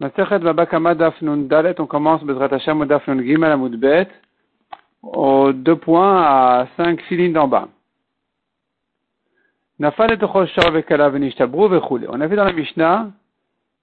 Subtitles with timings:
[0.00, 2.22] on commence
[5.02, 7.00] aux deux points à cinq
[7.48, 7.68] bas.
[9.78, 9.90] On a
[12.26, 13.10] vu dans la Mishnah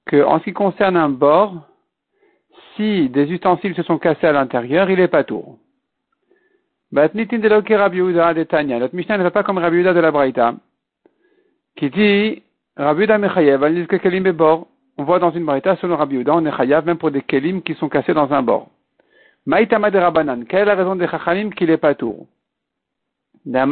[0.05, 1.55] que, en ce qui concerne un bord,
[2.75, 5.57] si des ustensiles se sont cassés à l'intérieur, il est pas tour.
[6.91, 7.15] Notre
[8.95, 10.55] Mishnah ne va pas comme Rabbi Yehuda de la Braïta,
[11.77, 12.43] qui dit
[12.77, 13.63] Mechayev,
[14.97, 17.61] on voit dans une marita selon Rabbi Yehuda, on est chayav même pour des kelim
[17.61, 18.69] qui sont cassés dans un bord.
[19.45, 22.27] Maïtama de Rabbanan, quelle est la raison des chachamim qu'il est pas tour
[23.45, 23.65] La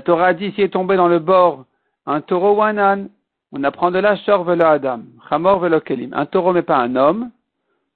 [0.00, 1.64] Torah a dit, s'il est tombé dans le bord
[2.06, 3.10] un taureau ou un âne,
[3.52, 6.12] on apprend de là shor velo adam, chamor velo kelim.
[6.14, 7.30] Un taureau mais pas un homme.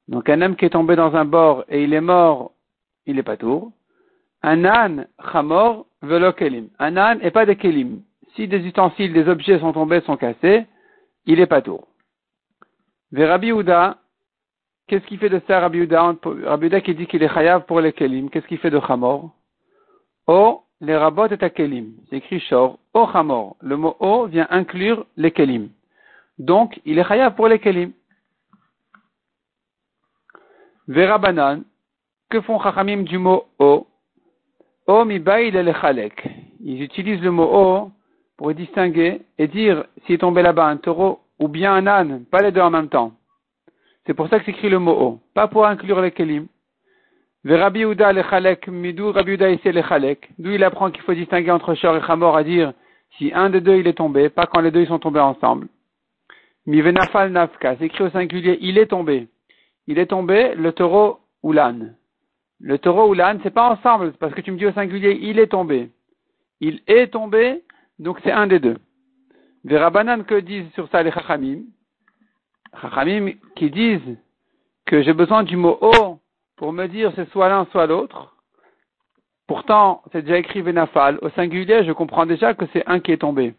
[0.07, 2.53] Donc un homme qui est tombé dans un bord et il est mort,
[3.07, 3.73] il est pas tour.
[4.43, 6.69] Un âne, chamor velo kelim.
[6.79, 8.03] Un âne et pas des kelim.
[8.37, 10.67] Si des ustensiles, des objets sont tombés, sont cassés,
[11.25, 11.89] il est pas tour.
[13.15, 13.99] Rabbi Houda,
[14.87, 18.29] qu'est-ce qu'il fait de ça, Rabbi Houda qui dit qu'il est chayav pour les kelim,
[18.29, 19.31] qu'est-ce qu'il fait de chamor?
[20.27, 21.95] O, les rabot est à kelim.
[22.09, 23.57] C'est écrit shor, o chamor.
[23.63, 25.71] Le mot o vient inclure les kelim.
[26.39, 27.93] Donc, il est chayav pour les kelim.
[30.89, 31.63] Vera banan,
[32.29, 33.87] que font chachamim du mot o?
[34.87, 36.29] O mi il est chalek.
[36.61, 37.91] Ils utilisent le mot o
[38.37, 42.43] pour distinguer et dire s'il est tombé là-bas un taureau ou bien un âne, pas
[42.43, 43.13] les deux en même temps.
[44.07, 46.47] C'est pour ça que s'écrit le mot o, pas pour inclure les kelim.
[47.45, 50.17] Rabbi Uda le chalek, midou Rabbi Uda le.
[50.39, 52.73] D'où il apprend qu'il faut distinguer entre Shor et Chamor à dire
[53.19, 55.69] si un des deux il est tombé, pas quand les deux ils sont tombés ensemble.
[56.67, 59.29] Mi venafal nafka, c'est écrit au singulier, il est tombé.
[59.87, 61.95] Il est tombé, le taureau ou l'âne.
[62.61, 65.39] Le taureau ou l'âne, c'est pas ensemble, parce que tu me dis au singulier, il
[65.39, 65.91] est tombé.
[66.61, 67.63] Il est tombé,
[67.99, 68.77] donc c'est un des deux.
[69.65, 71.63] Verabanan que disent sur ça les Chachamim
[72.81, 74.17] Chachamim qui disent
[74.85, 76.19] que j'ai besoin du mot o
[76.57, 78.35] pour me dire c'est soit l'un soit l'autre.
[79.47, 81.19] Pourtant, c'est déjà écrit Venafal.
[81.23, 83.55] Au singulier, je comprends déjà que c'est un qui est tombé.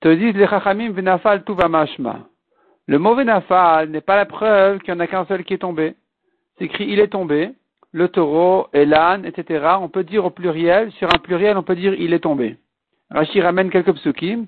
[0.00, 2.26] Te disent les Chachamim Venafal tout va mashma.
[2.86, 5.58] Le mot Venafal n'est pas la preuve qu'il n'y en a qu'un seul qui est
[5.58, 5.94] tombé.
[6.58, 7.50] C'est écrit il est tombé,
[7.92, 9.76] le taureau et l'âne, etc.
[9.80, 12.58] On peut dire au pluriel, sur un pluriel, on peut dire il est tombé.
[13.10, 14.46] Rashi ramène quelques psukim,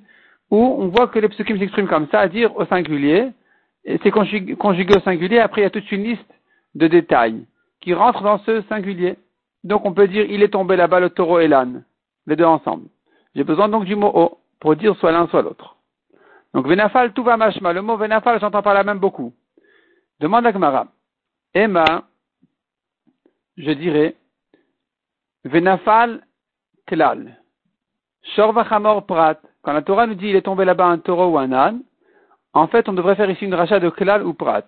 [0.50, 3.30] où on voit que les psukim s'expriment comme ça, à dire au singulier,
[3.84, 6.34] et c'est conjugué, au singulier, après il y a toute une liste
[6.74, 7.46] de détails
[7.80, 9.16] qui rentrent dans ce singulier.
[9.62, 11.84] Donc on peut dire il est tombé là-bas le taureau et l'âne,
[12.26, 12.88] les deux ensemble.
[13.34, 15.76] J'ai besoin donc du mot o pour dire soit l'un soit l'autre.
[16.52, 17.72] Donc venafal tout va mashma.
[17.72, 19.32] Le mot venafal j'entends par là même beaucoup.
[20.20, 20.88] Demande à Gmara.
[21.54, 22.04] Emma,
[23.56, 24.16] je dirais
[25.44, 26.26] venafal
[26.86, 27.36] klal.
[28.34, 29.36] Shorvachamor prat.
[29.62, 31.82] Quand la Torah nous dit il est tombé là-bas un taureau ou un âne,
[32.52, 34.64] en fait, on devrait faire ici une rachat de klal ou prat.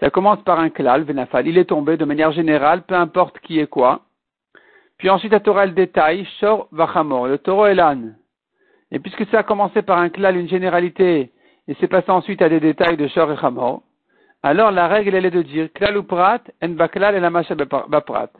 [0.00, 1.46] Ça commence par un klal, venafal.
[1.46, 4.02] Il est tombé de manière générale, peu importe qui est quoi.
[4.96, 8.16] Puis ensuite, la Torah, le détaille, shor vachamor, le taureau et l'âne.
[8.90, 11.32] Et puisque ça a commencé par un klal, une généralité,
[11.68, 13.82] et c'est passé ensuite à des détails de shor et chamor,
[14.42, 17.54] alors la règle, elle est de dire klal ou prat, en baklal et la macha
[18.06, 18.30] prat.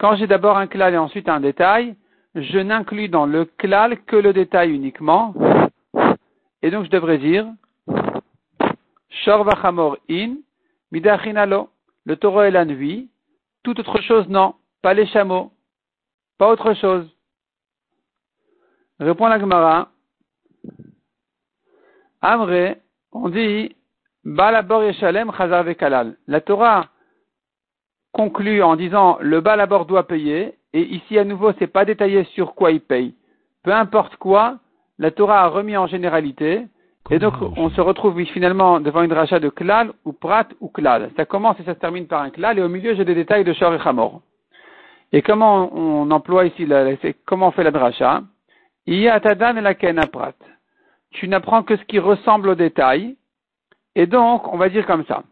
[0.00, 1.94] Quand j'ai d'abord un klal et ensuite un détail,
[2.34, 5.34] je n'inclus dans le klal que le détail uniquement.
[6.62, 7.46] Et donc je devrais dire
[9.10, 10.36] Shor vachamor in,
[10.90, 11.70] midachinalo,
[12.04, 13.10] le taureau et la nuit,
[13.62, 15.52] toute autre chose non, pas les chameaux,
[16.38, 17.08] pas autre chose.
[18.98, 19.90] Répond la Gemara.
[22.20, 22.76] Amre,
[23.10, 23.74] on dit
[24.24, 26.16] Balabor Yeshalem Chazar Vekalal.
[26.28, 26.88] La Torah
[28.12, 32.54] conclut en disant le Balabor doit payer et ici, à nouveau, c'est pas détaillé sur
[32.54, 33.14] quoi il paye.
[33.62, 34.58] Peu importe quoi,
[34.98, 36.66] la Torah a remis en généralité.
[37.10, 41.10] Et donc, on se retrouve finalement devant une rachat de klal ou prat ou klal.
[41.16, 43.44] Ça commence et ça se termine par un klal et au milieu, j'ai des détails
[43.44, 44.22] de shor et chamor.
[45.12, 46.66] Et comment on, emploie ici,
[47.26, 48.22] comment on fait la dracha?
[48.86, 50.32] Iyatadan et la kena prat.
[51.10, 53.16] Tu n'apprends que ce qui ressemble au détail.
[53.94, 55.22] Et donc, on va dire comme ça.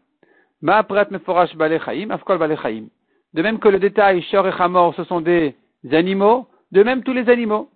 [0.61, 2.85] Ma prat meforash balechaim, afkol balechaim.
[3.33, 5.55] De même que le détail Shor et Hamor, ce sont des
[5.91, 7.69] animaux, de même tous les animaux.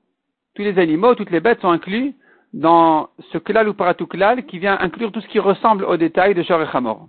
[0.55, 2.13] Tous les animaux, toutes les bêtes sont inclus
[2.53, 6.43] dans ce klal ou paratuklal qui vient inclure tout ce qui ressemble au détail de
[6.43, 7.07] Shor et Hamor.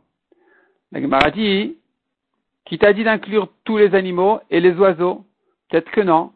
[0.93, 1.77] La Gemara dit,
[2.65, 5.25] qui t'a dit d'inclure tous les animaux et les oiseaux?
[5.69, 6.33] Peut-être que non.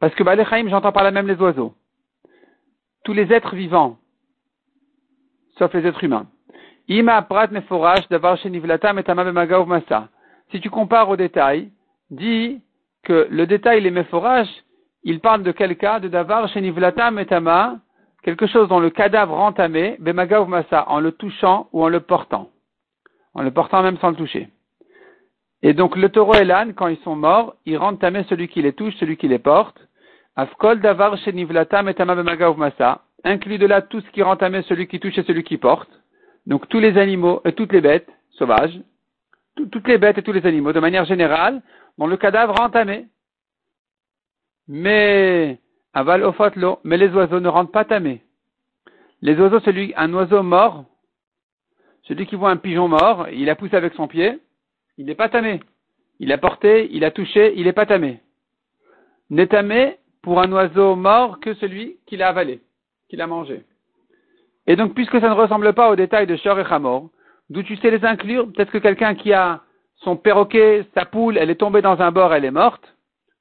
[0.00, 1.74] Parce que Balechaim, j'entends par là même les oiseaux.
[3.04, 3.98] Tous les êtres vivants,
[5.58, 6.26] sauf les êtres humains.
[6.88, 7.48] Ima prat
[10.50, 11.70] si tu compares au détail,
[12.10, 12.60] dis
[13.02, 14.48] que le détail, les méforages,
[15.02, 17.78] il parle de quel cas De Davar, Shenivlata, Metama,
[18.22, 22.00] quelque chose dont le cadavre entamé, bemaga ou massa, en le touchant ou en le
[22.00, 22.48] portant.
[23.34, 24.48] En le portant même sans le toucher.
[25.62, 28.62] Et donc le taureau et l'âne, quand ils sont morts, ils rendent tamé celui qui
[28.62, 29.78] les touche, celui qui les porte.
[30.36, 33.02] Afkol davar shenivlatam et bemaga ou massa.
[33.24, 35.90] Inclut de là tout ce qui rend tamé celui qui touche et celui qui porte.
[36.46, 38.78] Donc tous les animaux et toutes les bêtes sauvages,
[39.54, 41.62] toutes les bêtes et tous les animaux, de manière générale,
[41.98, 43.06] dont le cadavre entamé.
[44.68, 45.58] Mais,
[45.92, 48.22] aval ofotlo, mais les oiseaux ne rendent pas tamé.
[49.22, 50.84] Les oiseaux, celui, un oiseau mort,
[52.02, 54.38] celui qui voit un pigeon mort, il a poussé avec son pied,
[54.98, 55.60] il n'est pas tamé.
[56.20, 58.20] Il a porté, il a touché, il n'est pas tamé.
[59.30, 62.60] N'est tamé pour un oiseau mort que celui qui l'a avalé,
[63.08, 63.64] qui l'a mangé.
[64.66, 67.10] Et donc, puisque ça ne ressemble pas aux détails de Shor et Hamor,
[67.50, 69.60] d'où tu sais les inclure, peut-être que quelqu'un qui a
[69.96, 72.96] son perroquet, sa poule, elle est tombée dans un bord, elle est morte,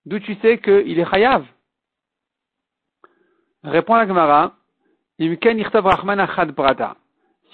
[0.05, 1.45] d'où tu sais qu'il est chayav?
[3.63, 4.53] Répond la Gemara,
[5.19, 5.29] si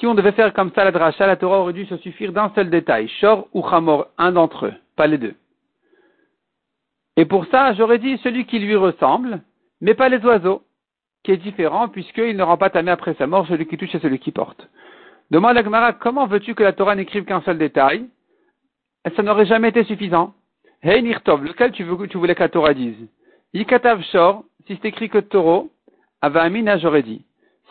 [0.07, 2.69] on devait faire comme ça la dracha, la Torah aurait dû se suffire d'un seul
[2.69, 5.35] détail, Shor ou Hamor, un d'entre eux, pas les deux.
[7.17, 9.41] Et pour ça, j'aurais dit celui qui lui ressemble,
[9.81, 10.63] mais pas les oiseaux,
[11.23, 13.99] qui est différent puisqu'il ne rend pas tamé après sa mort celui qui touche et
[13.99, 14.69] celui qui porte.
[15.31, 18.09] Demande à Gemara, comment veux-tu que la Torah n'écrive qu'un seul détail?
[19.15, 20.33] Ça n'aurait jamais été suffisant.
[20.81, 23.07] Hey Nirtov, lequel tu, veux, tu voulais que la Torah dise?
[23.53, 25.69] Yikatav Shor, si c'est écrit que taureau,
[26.21, 27.23] Amina, j'aurais dit.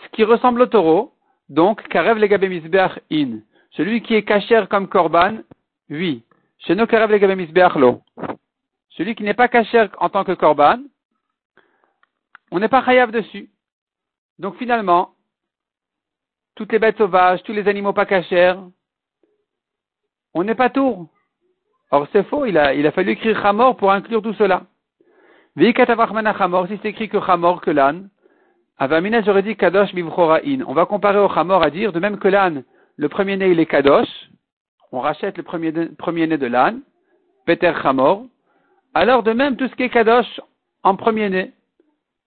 [0.03, 1.13] Ce qui ressemble au taureau,
[1.49, 3.39] donc, Karev Legabe Misbeach In.
[3.71, 5.39] Celui qui est kacher comme Korban,
[5.91, 6.23] oui.
[6.59, 8.03] Chez nous, Karev Legabe Misbeach Lo.
[8.91, 10.79] Celui qui n'est pas kacher en tant que Korban,
[12.51, 13.51] on n'est pas chayav dessus.
[14.39, 15.11] Donc finalement,
[16.59, 18.57] toutes les bêtes sauvages, tous les animaux pas cachers,
[20.35, 21.07] on n'est pas tour.
[21.93, 24.65] Or, c'est faux, il a, fallu écrire Hamor pour inclure tout cela.
[25.57, 28.11] Hamor, si c'est écrit que Hamor, que l'âne,
[28.77, 30.65] Avamina, j'aurais dit Kadosh in.
[30.67, 32.65] On va comparer au Hamor à dire, de même que l'âne,
[32.97, 34.09] le premier-né, il est Kadosh,
[34.91, 36.81] on rachète le premier-né de l'âne,
[37.47, 38.25] Peter Hamor,
[38.95, 40.41] alors de même tout ce qui est Kadosh
[40.83, 41.53] en premier-né,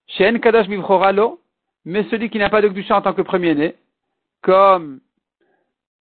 [0.08, 1.42] Shen Kadosh lo,
[1.84, 3.76] mais celui qui n'a pas de Gdusha en tant que premier-né,
[4.42, 5.00] comme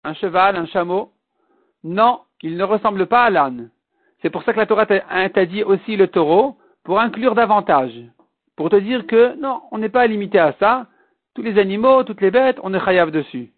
[0.05, 1.12] un cheval, un chameau.
[1.85, 3.71] Non, il ne ressemble pas à l'âne.
[4.23, 7.93] C'est pour ça que la Torah t'a dit aussi le taureau, pour inclure davantage.
[8.56, 10.87] Pour te dire que non, on n'est pas limité à ça.
[11.35, 13.53] Tous les animaux, toutes les bêtes, on est chayav dessus.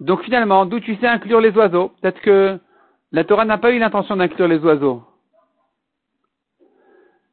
[0.00, 1.92] Donc finalement, d'où tu sais inclure les oiseaux?
[2.00, 2.58] Peut-être que
[3.12, 5.02] la Torah n'a pas eu l'intention d'inclure les oiseaux.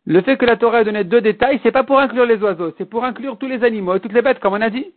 [0.06, 2.74] Le fait que la Torah ait donné deux détails, c'est pas pour inclure les oiseaux,
[2.78, 4.94] c'est pour inclure tous les animaux et toutes les bêtes, comme on a dit.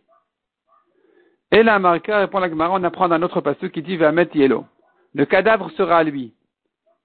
[1.51, 4.65] Et la marca répond la Gemara, on apprend un autre passage qui dit Vamet Yelo.
[5.13, 6.33] Le cadavre sera à lui.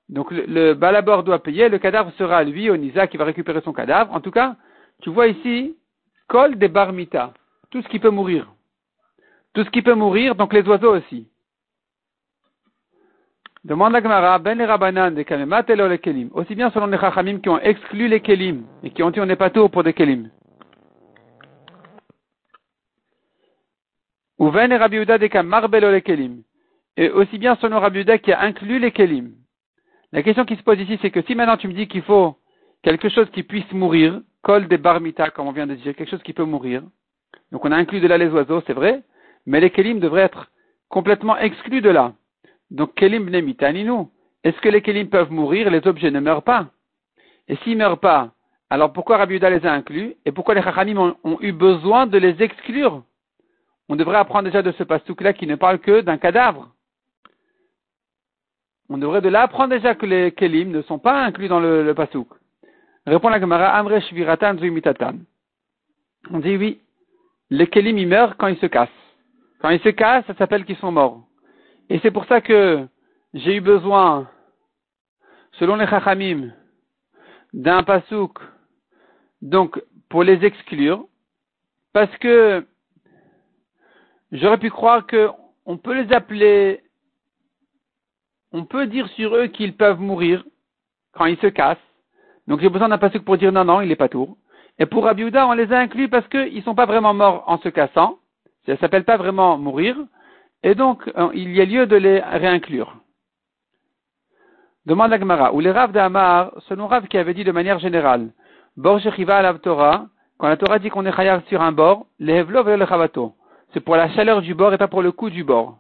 [0.09, 3.61] Donc le, balabor doit payer, le cadavre sera à lui, au Nisa qui va récupérer
[3.63, 4.13] son cadavre.
[4.13, 4.57] En tout cas,
[5.01, 5.77] tu vois ici,
[6.29, 7.33] col des barmita,
[7.71, 8.53] tout ce qui peut mourir.
[9.55, 11.29] Tout ce qui peut mourir, donc les oiseaux aussi.
[13.65, 16.31] Demande la ben les rabanan de kamemat les kelim.
[16.35, 19.27] Aussi bien selon les chachamim qui ont exclu les kelim et qui ont dit on
[19.27, 20.31] n'est pas tout pour des kelim.
[24.43, 26.43] Ou ven et Rabbi de kamarbel les kelim.
[26.97, 29.31] Et aussi bien selon Rabbi qui a inclus les kelim.
[30.11, 32.35] La question qui se pose ici, c'est que si maintenant tu me dis qu'il faut
[32.83, 36.25] quelque chose qui puisse mourir, col des barmita, comme on vient de dire, quelque chose
[36.25, 36.83] qui peut mourir.
[37.53, 39.05] Donc on a inclus de là les oiseaux, c'est vrai,
[39.47, 40.51] mais les kelim devraient être
[40.89, 42.13] complètement exclus de là.
[42.73, 44.07] Donc, kelim bnemitaninu.
[44.43, 46.67] Est-ce que les kelim peuvent mourir les objets ne meurent pas?
[47.47, 48.33] Et s'ils ne meurent pas,
[48.71, 50.17] alors pourquoi Rabbi les a inclus?
[50.25, 53.05] Et pourquoi les chachamim ont, eu besoin de les exclure?
[53.89, 56.71] On devrait apprendre déjà de ce pastouk-là qui ne parle que d'un cadavre.
[58.89, 61.83] On devrait de là apprendre déjà que les kelim ne sont pas inclus dans le,
[61.83, 62.29] le pastouk.
[63.07, 65.19] Répond la Gemara, Amre Shviratan Zuimitatan.
[66.31, 66.81] On dit oui,
[67.51, 68.89] les kelim ils meurent quand ils se cassent.
[69.61, 71.23] Quand ils se cassent, ça s'appelle qu'ils sont morts.
[71.89, 72.87] Et c'est pour ça que
[73.35, 74.29] j'ai eu besoin,
[75.53, 76.53] selon les Chachamim,
[77.53, 78.39] d'un pasouk,
[79.41, 81.07] donc pour les exclure,
[81.93, 82.67] parce que
[84.33, 86.83] j'aurais pu croire qu'on peut les appeler,
[88.53, 90.45] on peut dire sur eux qu'ils peuvent mourir
[91.13, 91.79] quand ils se cassent.
[92.49, 94.37] Donc j'ai besoin d'un pasouk pour dire non, non, il n'est pas tour.
[94.79, 97.59] Et pour Abiouda, on les a inclus parce qu'ils ne sont pas vraiment morts en
[97.59, 98.19] se cassant.
[98.67, 99.97] Ça ne s'appelle pas vraiment mourir.
[100.63, 102.97] Et donc, euh, il y a lieu de les réinclure.
[104.87, 108.31] Demande la Gemara, ou les Rav d'Amar, selon Rav qui avait dit de manière générale,
[108.83, 110.07] à la Torah,
[110.39, 113.35] quand la Torah dit qu'on est chayav sur un bord, les le chavato.
[113.73, 115.79] C'est pour la chaleur du bord et pas pour le coup du bord.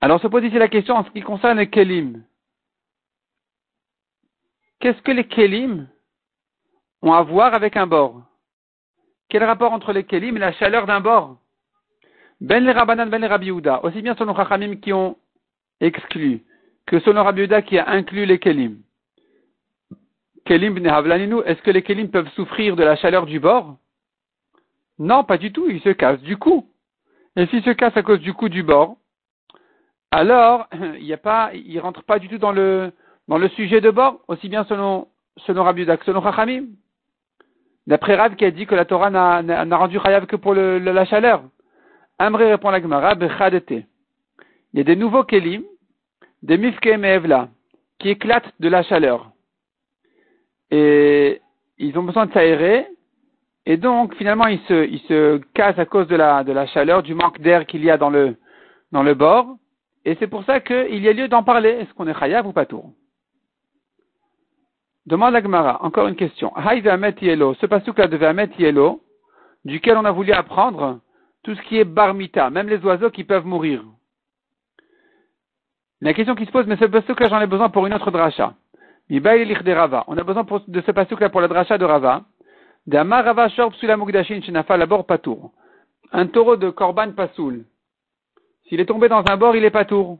[0.00, 2.22] Alors se pose ici la question en ce qui concerne les kelim.
[4.80, 5.86] Qu'est-ce que les kelim
[7.02, 8.22] ont à voir avec un bord?
[9.28, 11.36] Quel rapport entre les kelim et la chaleur d'un bord?
[12.40, 15.18] Ben les Rabbanan, ben les Rabbi Aussi bien selon Chachamim qui ont
[15.80, 16.42] exclu
[16.86, 18.78] que selon Rabbi qui a inclus les kelim.
[20.46, 23.76] Kelim est-ce que les kelim peuvent souffrir de la chaleur du bord?
[25.00, 26.68] Non, pas du tout, ils se cassent du coup.
[27.34, 28.98] Et s'ils se cassent à cause du coup du bord,
[30.10, 32.92] alors il n'y a pas, ils rentrent pas du tout dans le
[33.26, 36.66] dans le sujet de bord, aussi bien selon selon Rabbi que selon Chachamim.
[37.86, 41.44] D'après Rav qui a dit que la Torah n'a rendu Chayav que pour la chaleur.
[42.18, 43.84] Amré répond la Gemara, Il
[44.74, 45.62] y a des nouveaux kelim,
[46.42, 47.48] des mifke evla,
[47.98, 49.32] qui éclatent de la chaleur.
[50.70, 51.40] Et
[51.78, 52.86] ils ont besoin de s'aérer,
[53.66, 57.02] et donc finalement ils se, ils se cassent à cause de la, de la chaleur,
[57.02, 58.36] du manque d'air qu'il y a dans le,
[58.92, 59.56] dans le bord,
[60.04, 61.70] et c'est pour ça qu'il y a lieu d'en parler.
[61.70, 62.92] Est-ce qu'on est chayav ou pas tour?
[65.06, 66.54] Demande la Gemara, encore une question.
[66.56, 66.82] Haï
[67.20, 69.02] Yelo, ce pasuk-là de Ve'amet Yelo,
[69.64, 71.00] duquel on a voulu apprendre
[71.42, 73.82] tout ce qui est barmita, même les oiseaux qui peuvent mourir.
[76.00, 78.54] La question qui se pose, mais ce pasuk-là, j'en ai besoin pour une autre dracha.
[79.10, 82.22] On a besoin de ce pasuk-là pour la dracha de Rava.
[86.12, 87.64] Un taureau de Korban Pasoul.
[88.66, 90.18] S'il est tombé dans un bord, il est patour.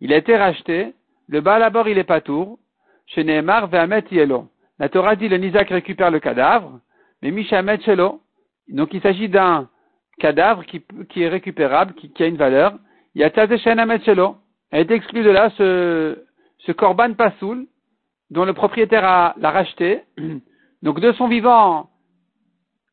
[0.00, 0.92] Il a été racheté.
[1.28, 2.58] Le bas à bord, il est patour.
[3.06, 4.48] Chez Nehemar, Ve'amet Yelo.
[4.80, 6.80] La Torah dit le Nizak récupère le cadavre,
[7.22, 8.20] mais Mishamet Shelo.
[8.68, 9.68] Donc il s'agit d'un
[10.18, 10.82] cadavre qui,
[11.22, 12.74] est récupérable, qui, a une valeur.
[13.14, 13.30] Il y a
[13.80, 14.36] Amet Shelo.
[14.72, 16.18] Elle est exclue de là ce,
[16.58, 17.68] ce Korban Pasoul,
[18.30, 20.00] dont le propriétaire l'a racheté.
[20.84, 21.88] Donc de son vivant,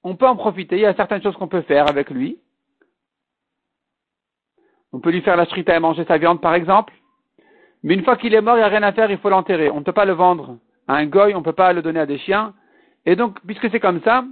[0.04, 0.78] on peut en profiter.
[0.78, 2.40] Il y a certaines choses qu'on peut faire avec lui.
[4.94, 6.94] On peut lui faire la shrita et manger sa viande, par exemple.
[7.84, 9.70] Mais une fois qu'il est mort, il n'y a rien à faire, il faut l'enterrer.
[9.70, 10.58] On ne peut pas le vendre
[10.88, 12.54] à un goy, on ne peut pas le donner à des chiens.
[13.06, 14.24] Et donc, puisque c'est comme ça,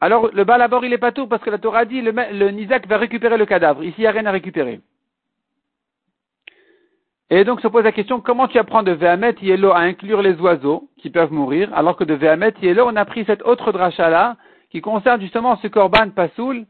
[0.00, 2.50] alors le bas d'abord il est pas tout parce que la Torah dit le, le
[2.50, 3.84] Nizak va récupérer le cadavre.
[3.84, 4.80] Ici, il n'y a rien à récupérer.
[7.34, 10.38] Et donc se pose la question, comment tu apprends de Vehamet Yelo à inclure les
[10.38, 14.36] oiseaux qui peuvent mourir, alors que de Vehamet Yelo, on a pris cette autre dracha-là,
[14.68, 16.66] qui concerne justement ce korban pasoul,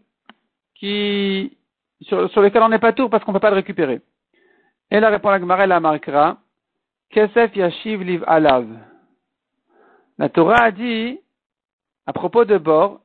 [0.76, 1.58] qui,
[2.02, 4.02] sur, lequel on n'est pas tour parce qu'on ne peut pas le récupérer.
[4.92, 6.36] Et la réponse à la Gemara, la marquera,
[7.10, 8.68] Kesef Yashiv Liv Alav.
[10.16, 11.18] La Torah a dit,
[12.06, 13.00] à propos de Bor,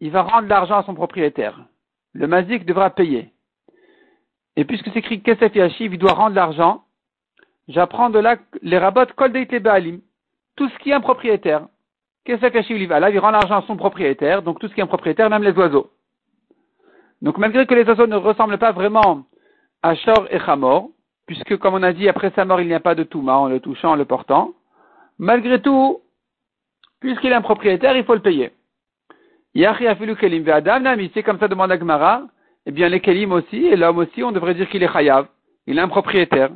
[0.00, 1.64] il va rendre l'argent à son propriétaire.
[2.12, 3.31] Le mazik devra payer.
[4.56, 6.84] Et puisque c'est écrit Kesef Yashiv, il doit rendre l'argent,
[7.68, 10.00] j'apprends de là les rabots Kol Baalim.
[10.56, 11.66] Tout ce qui est un propriétaire.
[12.24, 15.30] Kesef Yashiv il rend l'argent à son propriétaire, donc tout ce qui est un propriétaire,
[15.30, 15.90] même les oiseaux.
[17.22, 19.24] Donc malgré que les oiseaux ne ressemblent pas vraiment
[19.82, 20.88] à Shor et Chamor,
[21.26, 23.46] puisque comme on a dit, après sa mort, il n'y a pas de Touma en
[23.46, 24.52] le touchant, en le portant,
[25.18, 26.00] malgré tout,
[27.00, 28.52] puisqu'il est un propriétaire, il faut le payer.
[29.54, 29.86] Yachi
[30.18, 32.22] Kelim Ve'adam c'est comme ça demande Agmara,
[32.66, 35.26] eh bien les kelim aussi, et l'homme aussi, on devrait dire qu'il est chayav.
[35.66, 36.50] Il est un propriétaire.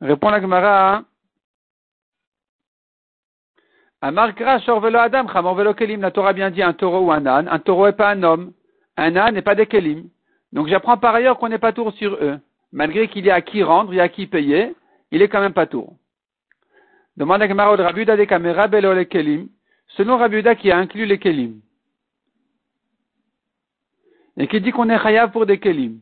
[0.00, 1.04] Répond la Gemara.
[4.00, 6.00] Amarkra velo adam, chamor velo kelim.
[6.00, 7.48] La Torah bien dit un taureau ou un âne.
[7.48, 8.52] Un taureau n'est pas un homme.
[8.96, 10.08] Un âne n'est pas des kelim.
[10.52, 12.38] Donc j'apprends par ailleurs qu'on n'est pas tour sur eux.
[12.72, 14.74] Malgré qu'il y a à qui rendre, il y a à qui payer,
[15.10, 15.96] il est quand même pas tour.
[17.16, 19.48] Demande à Gemara de Rabuda des caméras, belo les kelim.
[19.88, 21.60] Selon Rabuda qui a inclus les kelim
[24.36, 25.98] et qui dit qu'on est chayav pour des kelim.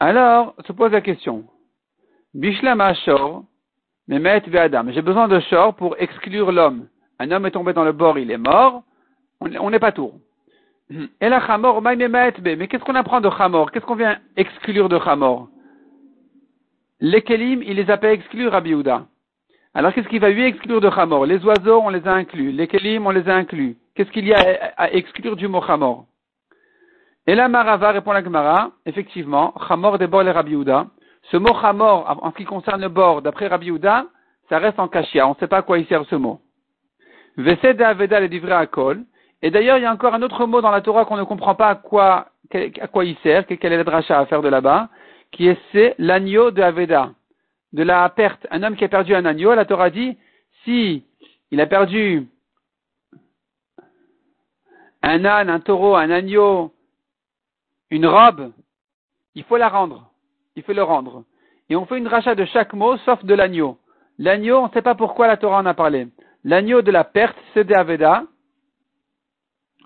[0.00, 1.44] Alors, se pose la question.
[2.34, 3.44] Bishlam Ashor,
[4.08, 4.90] Mehmet Ve'adam.
[4.92, 6.86] J'ai besoin de shor pour exclure l'homme.
[7.18, 8.82] Un homme est tombé dans le bord, il est mort.
[9.40, 10.14] On n'est pas tour.
[11.20, 11.96] Et la chamor, Mais
[12.68, 13.70] qu'est-ce qu'on apprend de chamor?
[13.70, 15.48] Qu'est-ce qu'on vient exclure de chamor?
[17.00, 18.74] Les kelim, il les a pas exclus, Rabbi
[19.74, 21.26] Alors qu'est-ce qu'il va lui exclure de chamor?
[21.26, 22.52] Les oiseaux, on les a inclus.
[22.52, 23.76] Les kelim, on les a inclus.
[23.94, 26.06] Qu'est-ce qu'il y a à exclure du mot chamor?
[27.26, 30.56] Et là, Marava répond la Gemara, effectivement, Chamor des bords et Rabbi
[31.30, 33.70] Ce mot Chamor, en ce qui concerne le bord, d'après Rabbi
[34.48, 35.26] ça reste en kashia.
[35.26, 36.40] On ne sait pas à quoi il sert ce mot.
[37.36, 39.04] Vesed Aveda le divrei akol.
[39.42, 41.54] Et d'ailleurs, il y a encore un autre mot dans la Torah qu'on ne comprend
[41.54, 44.88] pas à quoi, à quoi il sert, quel est le dracha à faire de là-bas,
[45.32, 47.10] qui est c'est l'agneau de Aveda,
[47.72, 48.46] de la perte.
[48.50, 50.16] Un homme qui a perdu un agneau, la Torah dit,
[50.64, 51.04] si
[51.50, 52.26] il a perdu
[55.02, 56.73] un âne, un taureau, un agneau,
[57.94, 58.52] une robe,
[59.36, 60.10] il faut la rendre.
[60.56, 61.22] Il faut le rendre.
[61.68, 63.78] Et on fait une rachat de chaque mot, sauf de l'agneau.
[64.18, 66.08] L'agneau, on ne sait pas pourquoi la Torah en a parlé.
[66.42, 68.24] L'agneau de la perte, c'est de Aveda.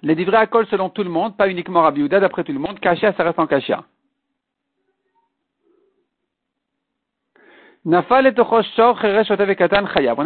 [0.03, 2.59] Les livrets à col selon tout le monde, pas uniquement Rabbi Uda, d'après tout le
[2.59, 2.81] monde.
[2.81, 3.85] Kashia, ça reste en Kashia.
[7.85, 8.01] On a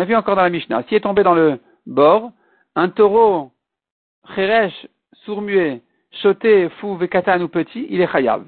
[0.04, 2.30] vu encore dans la Mishnah, s'il est tombé dans le bord,
[2.76, 3.50] un taureau,
[4.34, 4.86] cheresh,
[5.24, 5.82] sourd-muet,
[6.20, 8.44] choté, fou, vekatan ou petit, il est chayav.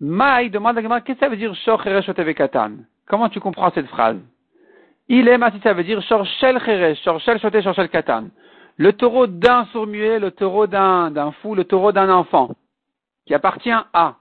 [0.00, 2.72] Maï demande à qu'est-ce que ça veut dire shor, cheresh, choté, vekatan?
[3.06, 4.18] Comment tu comprends cette phrase?
[5.08, 8.28] Il est si ça veut dire shor, shel, cheresh, shor, shel, choté, shor, shel, katan.
[8.76, 12.50] Le taureau d'un sourd-muet, le taureau d'un, fou, le taureau d'un enfant,
[13.26, 14.16] qui appartient à.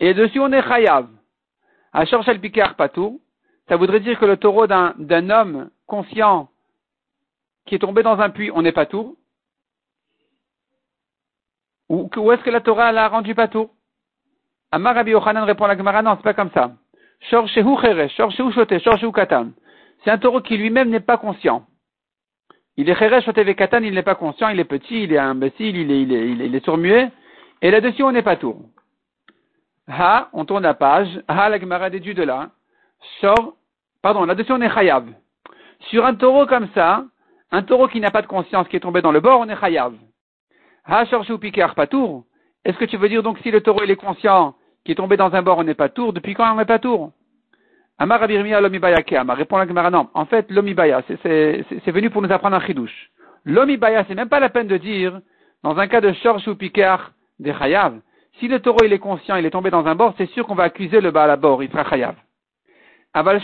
[0.00, 1.06] Et dessus, on est chayav.
[1.92, 3.20] À shor, shel, pikar, patou,
[3.68, 6.48] ça voudrait dire que le taureau d'un, d'un homme conscient
[7.66, 9.16] qui est tombé dans un puits, on n'est pas tout.
[11.88, 13.70] Ou, où est-ce que la Torah l'a rendu pas tout
[14.72, 16.72] Amar Rabbi Yochanan répond à la Gemara, non, c'est pas comme ça.
[19.12, 19.50] katan.
[20.04, 21.64] C'est un taureau qui lui-même n'est pas conscient.
[22.76, 25.76] Il est cheresh shote katan, il n'est pas conscient, il est petit, il est imbécile,
[25.76, 27.12] il est, il est, il est, il est.
[27.62, 28.56] Et là-dessus, on n'est pas tout.
[29.88, 31.08] Ha, on tourne la page.
[31.28, 32.50] Ha, la Gemara déduit de là.
[33.20, 33.54] Shor,
[34.02, 35.06] pardon, là-dessus, on est chayav.
[35.90, 37.04] Sur un taureau comme ça,
[37.52, 39.58] un taureau qui n'a pas de conscience, qui est tombé dans le bord, on est
[39.58, 39.94] chayav.
[41.74, 42.24] Patour.
[42.64, 45.16] Est-ce que tu veux dire donc si le taureau il est conscient, qui est tombé
[45.16, 47.12] dans un bord, on n'est pas tour, depuis quand on n'est pas tour?
[47.98, 49.34] Amar Abirmiya l'omibaya keama.
[49.34, 50.08] Répond la Gemara, non.
[50.12, 53.10] En fait, l'omibaya, c'est venu pour nous apprendre un chidouche.
[53.44, 55.20] L'omibaya, c'est même pas la peine de dire,
[55.62, 58.00] dans un cas de shorsh ou pikar des chayav,
[58.38, 60.54] si le taureau il est conscient, il est tombé dans un bord, c'est sûr qu'on
[60.54, 62.16] va accuser le bas à bord, il sera chayav.
[63.14, 63.40] Aval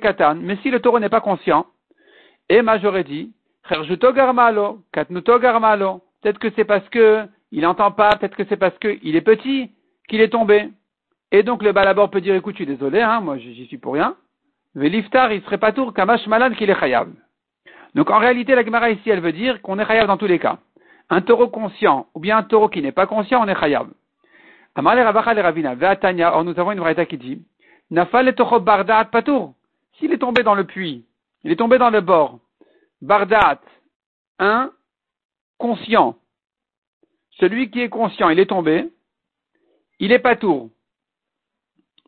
[0.00, 1.66] katan, mais si le taureau n'est pas conscient,
[2.50, 3.32] et j'aurais dit,
[4.14, 6.02] garmalo, garmalo.
[6.22, 9.70] Peut-être que c'est parce que il n'entend pas, peut-être que c'est parce qu'il est petit
[10.08, 10.68] qu'il est tombé.
[11.32, 13.94] Et donc le balabor peut dire, écoute, je suis désolé, hein, moi j'y suis pour
[13.94, 14.16] rien.
[14.74, 17.08] Mais l'iftar, il serait pas tour kamash malade qu'il est chayav.
[17.94, 20.38] Donc en réalité, la Gemara ici, elle veut dire qu'on est chayav dans tous les
[20.38, 20.58] cas.
[21.08, 23.88] Un taureau conscient, ou bien un taureau qui n'est pas conscient, on est chayav.
[24.76, 25.74] Amar le ravina,
[26.32, 27.42] or nous avons une vraie qui dit,
[27.90, 29.54] nafal et bardat patour.
[29.98, 31.04] S'il est tombé dans le puits,
[31.42, 32.38] il est tombé dans le bord.
[33.02, 33.60] Bardat,
[34.38, 34.70] un
[35.60, 36.16] conscient.
[37.38, 38.90] Celui qui est conscient, il est tombé.
[40.00, 40.70] Il est pas tour.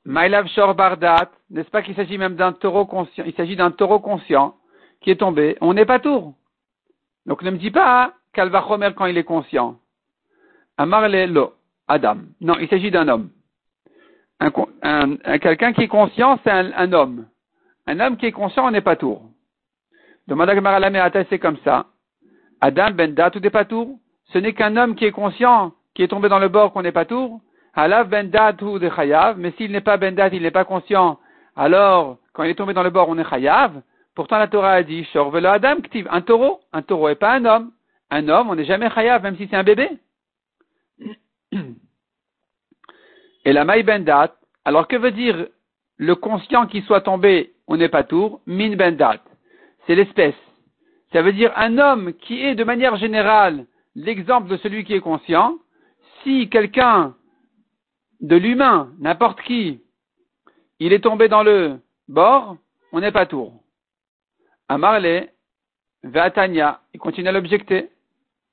[0.05, 4.01] Mailav Shor Bardat, n'est-ce pas qu'il s'agit même d'un taureau conscient, il s'agit d'un taureau
[4.01, 4.57] conscient
[5.01, 5.57] qui est tombé.
[5.61, 6.35] On n'est pas tour.
[7.27, 9.77] Donc ne me dis pas Kalvachomer quand il est conscient.
[10.77, 11.55] Amarle lo,
[11.87, 12.19] Adam.
[12.41, 13.31] Non, il s'agit d'un homme.
[14.41, 17.27] Un, quelqu'un qui est conscient, c'est un homme.
[17.87, 19.23] Un homme qui est conscient, on n'est pas tour.
[20.27, 21.92] Demande à Gemara c'est comme ça.
[22.63, 23.99] Adam ben dat ou des patour.
[24.33, 26.93] Ce n'est qu'un homme qui est conscient, qui est tombé dans le bord qu'on n'est
[26.93, 27.41] pas tour.
[27.75, 29.37] Alav ben dat ou des chayav.
[29.39, 31.19] Mais s'il n'est pas ben dat, il n'est pas conscient.
[31.57, 33.83] Alors, quand il est tombé dans le bord, on est chayav.
[34.15, 36.07] Pourtant, la Torah a dit, Shorvelo Adam ktiv.
[36.11, 36.61] Un taureau.
[36.73, 37.73] Un taureau et pas un homme.
[38.11, 39.91] Un homme, on n'est jamais chayav, même si c'est un bébé.
[43.45, 44.35] Et la maï ben dat.
[44.65, 45.47] Alors, que veut dire
[45.97, 49.21] le conscient qui soit tombé on n'est pas tour, min bendat.
[49.87, 50.35] C'est l'espèce.
[51.13, 55.01] Ça veut dire un homme qui est de manière générale l'exemple de celui qui est
[55.01, 55.59] conscient.
[56.23, 57.15] Si quelqu'un
[58.21, 59.81] de l'humain, n'importe qui,
[60.79, 62.57] il est tombé dans le bord,
[62.93, 63.53] on n'est pas tour.
[64.69, 65.29] Amarle,
[66.03, 67.91] Vatanya, il continue à l'objecter.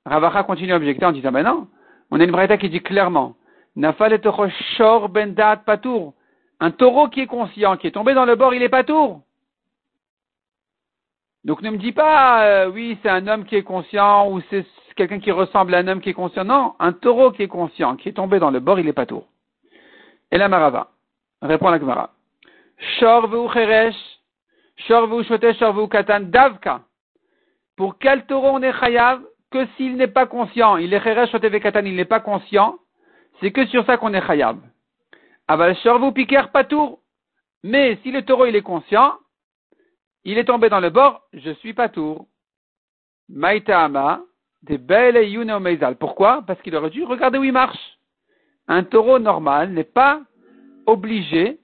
[0.04, 1.68] Ravacha continue à objecter en disant, ben non,
[2.10, 3.36] on a une vraie qui dit clairement,
[3.76, 6.14] Nafal et shor bendat patour.
[6.58, 9.22] Un taureau qui est conscient, qui est tombé dans le bord, il est pas tour.
[11.44, 14.66] Donc ne me dis pas, euh, oui, c'est un homme qui est conscient ou c'est
[14.94, 16.44] quelqu'un qui ressemble à un homme qui est conscient.
[16.44, 19.06] Non, un taureau qui est conscient, qui est tombé dans le bord, il est pas
[19.06, 19.26] tour.
[20.30, 20.90] Et la marava,
[21.40, 22.10] répond la Gemara.
[22.98, 23.96] Shorvu cheresh,
[24.76, 26.82] shorvu shotesh, shorvu katan, davka.
[27.76, 31.58] Pour quel taureau on est chayav que s'il n'est pas conscient, il est cheresh, shotev
[31.58, 32.78] katan, il n'est pas conscient,
[33.40, 34.58] c'est que sur ça qu'on est chayav.
[35.48, 37.00] Aval vous piquer patour.
[37.62, 39.14] Mais si le taureau il est conscient,
[40.24, 42.26] il est tombé dans le bord, je suis patour.
[43.28, 44.20] Maïtaama,
[44.62, 45.16] des belles
[45.60, 45.96] meizal.
[45.96, 46.42] Pourquoi?
[46.46, 47.98] Parce qu'il aurait dû regarder où il marche.
[48.68, 50.20] Un taureau normal n'est pas
[50.86, 51.58] obligé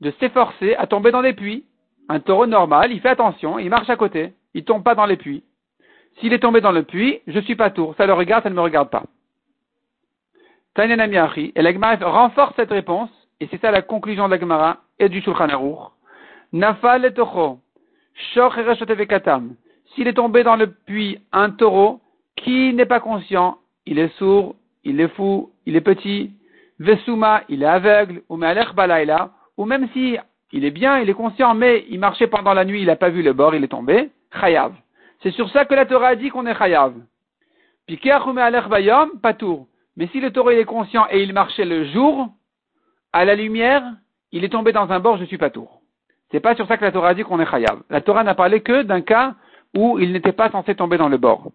[0.00, 1.64] de s'efforcer à tomber dans les puits.
[2.08, 4.34] Un taureau normal, il fait attention, il marche à côté.
[4.54, 5.42] Il tombe pas dans les puits.
[6.20, 7.94] S'il est tombé dans le puits, je suis pas tour.
[7.96, 9.04] Ça le regarde, ça ne me regarde pas.
[10.74, 15.08] Tanyanamiachi, et l'Agma renforce cette réponse et c'est ça la conclusion de la Gemara et
[15.08, 15.90] du Shulchan Aruch.
[16.52, 17.14] Nafal et
[19.94, 22.00] S'il est tombé dans le puits un taureau
[22.36, 26.32] qui n'est pas conscient, il est sourd, il est fou, il est petit,
[26.78, 30.18] Vesuma, il est aveugle, ou balaila, ou même si
[30.52, 33.08] il est bien, il est conscient, mais il marchait pendant la nuit, il n'a pas
[33.08, 34.72] vu le bord, il est tombé, chayav.
[35.22, 36.94] C'est sur ça que la Torah a dit qu'on est chayav.
[37.86, 39.66] Pikeach ou bayom, patour.
[39.96, 42.28] Mais si le taureau est conscient et il marchait le jour,
[43.12, 43.82] à la lumière,
[44.32, 45.75] il est tombé dans un bord, je suis pas tour.
[46.30, 47.82] C'est pas sur ça que la Torah a dit qu'on est chayav.
[47.90, 49.34] La Torah n'a parlé que d'un cas
[49.76, 51.52] où il n'était pas censé tomber dans le bord.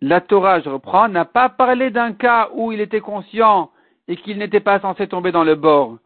[0.00, 3.70] La Torah, je reprends, n'a pas parlé d'un cas où il était conscient
[4.08, 5.98] et qu'il n'était pas censé tomber dans le bord.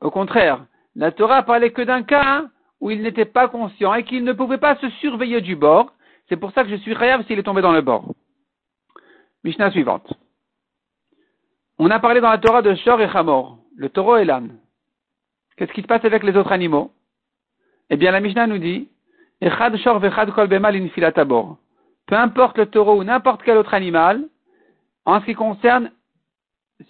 [0.00, 0.64] Au contraire,
[0.96, 2.46] la Torah parlait que d'un cas
[2.80, 5.92] où il n'était pas conscient et qu'il ne pouvait pas se surveiller du bord.
[6.28, 8.14] C'est pour ça que je suis rêve s'il est tombé dans le bord.
[9.44, 10.12] Mishnah suivante.
[11.78, 14.56] On a parlé dans la Torah de Shor et Hamor, le taureau et l'âne.
[15.56, 16.92] Qu'est-ce qui se passe avec les autres animaux?
[17.90, 18.88] Eh bien, la Mishnah nous dit
[19.40, 20.80] Echad Shor vechad kol bemal.
[22.06, 24.28] Peu importe le taureau ou n'importe quel autre animal,
[25.04, 25.90] en ce qui concerne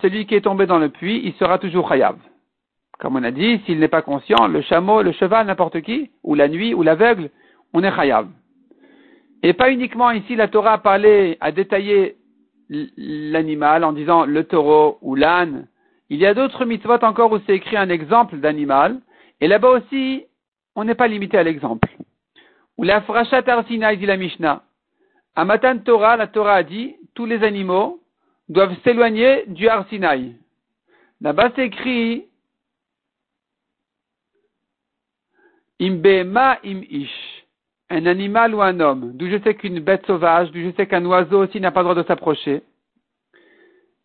[0.03, 2.17] celui qui est tombé dans le puits, il sera toujours chayav.
[2.99, 6.35] Comme on a dit, s'il n'est pas conscient, le chameau, le cheval, n'importe qui, ou
[6.35, 7.31] la nuit, ou l'aveugle,
[7.73, 8.29] on est chayav.
[9.43, 12.17] Et pas uniquement ici, la Torah a parlé, a détaillé
[12.69, 15.67] l'animal en disant le taureau ou l'âne.
[16.11, 19.01] Il y a d'autres mitzvot encore où c'est écrit un exemple d'animal.
[19.41, 20.25] Et là-bas aussi,
[20.75, 21.89] on n'est pas limité à l'exemple.
[22.77, 24.63] Ou la frachat arsinaï dit la Mishnah.
[25.37, 28.01] À Matan Torah, la Torah a dit, tous les animaux
[28.49, 30.37] doivent s'éloigner du arsinaï.
[31.21, 32.27] Là-bas c'est écrit,
[35.81, 37.34] Imbema im ish,
[37.91, 41.05] un animal ou un homme, d'où je sais qu'une bête sauvage, d'où je sais qu'un
[41.05, 42.63] oiseau aussi n'a pas le droit de s'approcher,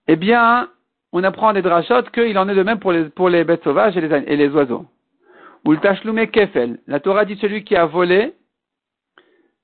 [0.08, 0.70] eh bien,
[1.12, 4.24] on apprend des drachotes qu'il en est de même pour les, bêtes sauvages et les,
[4.28, 4.86] et les oiseaux.
[5.66, 8.34] Ou le tachloumé kefel, la Torah dit celui qui a volé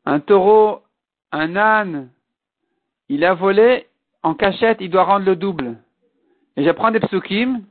[0.05, 0.81] un taureau,
[1.31, 2.09] un âne,
[3.09, 3.87] il a volé
[4.23, 5.77] en cachette, il doit rendre le double.
[6.57, 7.61] Et j'apprends des psukim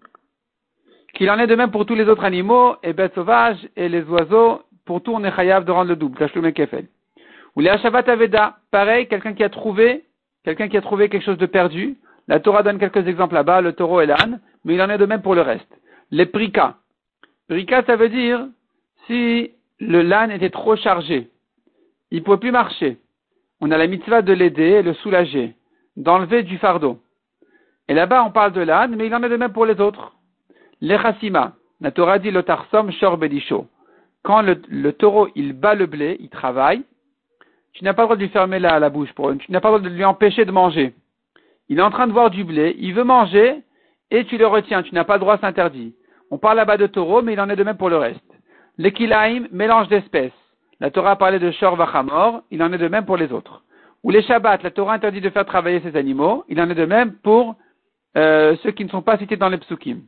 [1.14, 4.02] qu'il en est de même pour tous les autres animaux, et bêtes sauvages, et les
[4.02, 6.86] oiseaux, pour tout on est chayav de rendre le double, tachloumé kefel.
[7.56, 10.04] Ou les Hashavat Aveda, pareil, quelqu'un qui a trouvé,
[10.44, 13.72] quelqu'un qui a trouvé quelque chose de perdu, la Torah donne quelques exemples là-bas, le
[13.72, 15.68] taureau et l'âne, mais il en est de même pour le reste.
[16.10, 16.76] Les prika.
[17.48, 18.46] Prika, ça veut dire
[19.06, 21.30] si le l'âne était trop chargé,
[22.10, 22.98] il ne pouvait plus marcher.
[23.60, 25.54] On a la mitzvah de l'aider et le soulager,
[25.96, 26.98] d'enlever du fardeau.
[27.88, 30.14] Et là-bas, on parle de l'âne, mais il en est de même pour les autres.
[30.80, 31.54] Les chassima.
[31.80, 33.66] La Torah dit le tarsom shor bedisho.
[34.24, 36.82] Quand le, taureau, il bat le blé, il travaille,
[37.74, 39.78] tu n'as pas le droit de lui fermer la, bouche, pour, tu n'as pas le
[39.78, 40.94] droit de lui empêcher de manger.
[41.68, 43.62] Il est en train de voir du blé, il veut manger,
[44.10, 45.94] et tu le retiens, tu n'as pas le droit, c'est interdit.
[46.30, 48.24] On parle là-bas de taureau, mais il en est de même pour le reste.
[48.78, 50.32] L'ekilaim, mélange d'espèces.
[50.80, 53.62] La Torah a parlé de shor vachamor, il en est de même pour les autres.
[54.04, 56.86] Ou les shabbats, la Torah interdit de faire travailler ces animaux, il en est de
[56.86, 57.56] même pour
[58.16, 60.00] euh, ceux qui ne sont pas cités dans les psukim.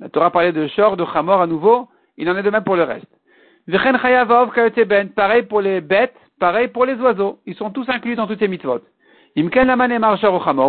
[0.00, 2.76] La Torah parlé de shor, de chamor à nouveau, il en est de même pour
[2.76, 3.08] le reste.
[3.68, 7.38] Ben, pareil pour les bêtes, pareil pour les oiseaux.
[7.46, 8.80] Ils sont tous inclus dans toutes ces mitzvot.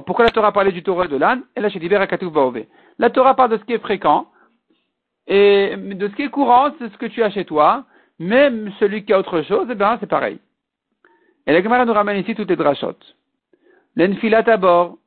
[0.05, 1.43] Pourquoi la Torah parlait du taureau de l'âne?
[1.55, 1.69] Et là,
[2.99, 4.27] La Torah parle de ce qui est fréquent
[5.27, 7.85] et de ce qui est courant, c'est ce que tu as chez toi.
[8.19, 10.39] Même celui qui a autre chose, eh bien, c'est pareil.
[11.47, 13.15] Et la Gemara nous ramène ici toutes les drachotes.
[13.95, 14.97] L'enfilat à bord.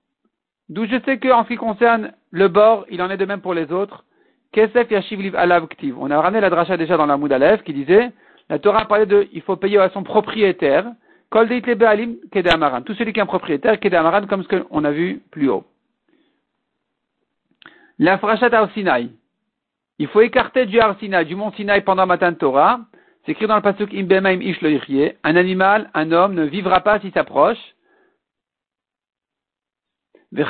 [0.68, 3.52] D'où je sais qu'en ce qui concerne le bord, il en est de même pour
[3.52, 4.04] les autres.
[4.52, 5.98] Kesef yashiv alav ktiv.
[5.98, 8.10] On a ramené la dracha déjà dans la Moudalev qui disait,
[8.48, 10.86] la Torah parlait de, il faut payer à son propriétaire.
[11.30, 12.16] Kol Be'alim
[12.50, 12.82] Amaran.
[12.82, 15.64] Tout celui qui est un propriétaire, Amaran, comme ce qu'on a vu plus haut.
[17.98, 19.10] La frachat Arsinaï.
[19.98, 22.80] Il faut écarter du Arsinaï, du mont Sinaï pendant Matan Torah.
[23.24, 24.58] C'est écrit dans le pasuk Imbemaim Ish
[25.22, 27.56] Un animal, un homme ne vivra pas s'il s'approche.
[30.36, 30.44] Et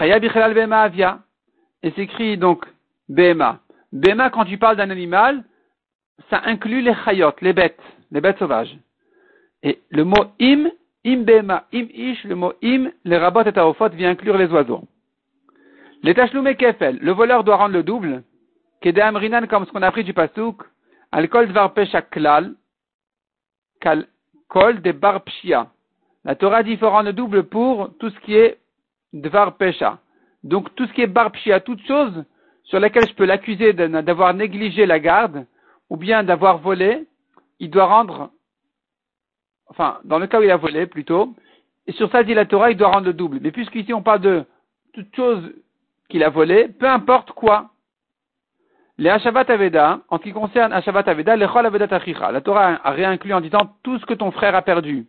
[1.95, 2.65] c'est écrit donc
[3.09, 3.62] Bema.
[3.93, 5.45] Bema, quand tu parles d'un animal,
[6.31, 8.77] ça inclut les chayot, les bêtes, les bêtes sauvages.
[9.63, 10.71] Et le mot im,
[11.05, 14.85] im bema, im ish, le mot im, les rabots et taofot vient inclure les oiseaux.
[16.03, 18.25] Les tachloumé kefel, le voleur doit rendre le double.
[18.81, 20.63] Kedam rinan, comme ce qu'on a appris du pasouk,
[21.13, 22.55] alcool dvar pesha klal,
[24.49, 25.71] kol de bar pshia.
[26.25, 28.59] La Torah dit rendre le double pour tout ce qui est
[29.13, 29.99] dvar pesha.
[30.43, 32.25] Donc tout ce qui est bar pshia, toute chose
[32.65, 35.47] sur laquelle je peux l'accuser d'avoir négligé la garde,
[35.91, 37.07] ou bien d'avoir volé,
[37.59, 38.31] il doit rendre
[39.73, 41.35] enfin, dans le cas où il a volé plutôt,
[41.87, 43.39] et sur ça dit la Torah, il doit rendre le double.
[43.41, 44.45] Mais puisqu'ici on parle de
[44.93, 45.53] toute chose
[46.09, 47.71] qu'il a volé, peu importe quoi.
[48.99, 51.89] Les Hashavat Aveda, en ce qui concerne Hashavat Aveda, les Chol Aveda
[52.31, 55.07] la Torah a réinclus en disant tout ce que ton frère a perdu.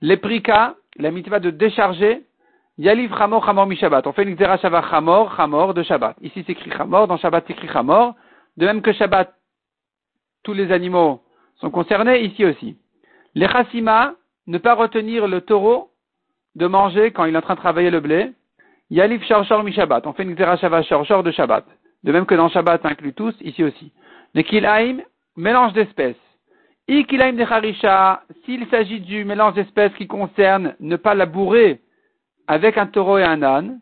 [0.00, 2.24] Les Prika, la mitzvah de décharger,
[2.80, 4.06] Yaliv Chamor Chamor Mi Shabbat.
[4.06, 6.16] On fait une Xera Shabbat Chamor, Chamor de Shabbat.
[6.22, 8.14] Ici c'est écrit Chamor, dans Shabbat c'est écrit Chamor.
[8.56, 9.34] De même que Shabbat,
[10.44, 11.20] tous les animaux
[11.56, 12.78] sont concernés, ici aussi.
[13.34, 14.14] Les chassima,
[14.46, 15.90] ne pas retenir le taureau
[16.54, 18.32] de manger quand il est en train de travailler le blé.
[18.88, 20.06] Yalif shor mi Shabbat.
[20.06, 20.56] On fait une xera
[21.04, 21.66] shor de Shabbat.
[22.02, 23.92] De même que dans Shabbat, ça inclut tous, ici aussi.
[24.32, 25.00] Le kilaim,
[25.36, 26.16] mélange d'espèces.
[26.88, 31.82] I kilaim de harisha, s'il s'agit du mélange d'espèces qui concerne ne pas labourer
[32.50, 33.78] avec un taureau et un âne,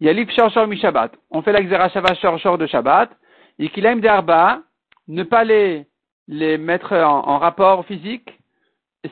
[0.00, 1.12] yalif shor mi Shabbat.
[1.30, 3.10] On fait la shor shor de Shabbat.
[3.74, 4.62] Kilaim de arba,
[5.06, 5.84] ne pas les,
[6.26, 8.30] les mettre en, rapport physique.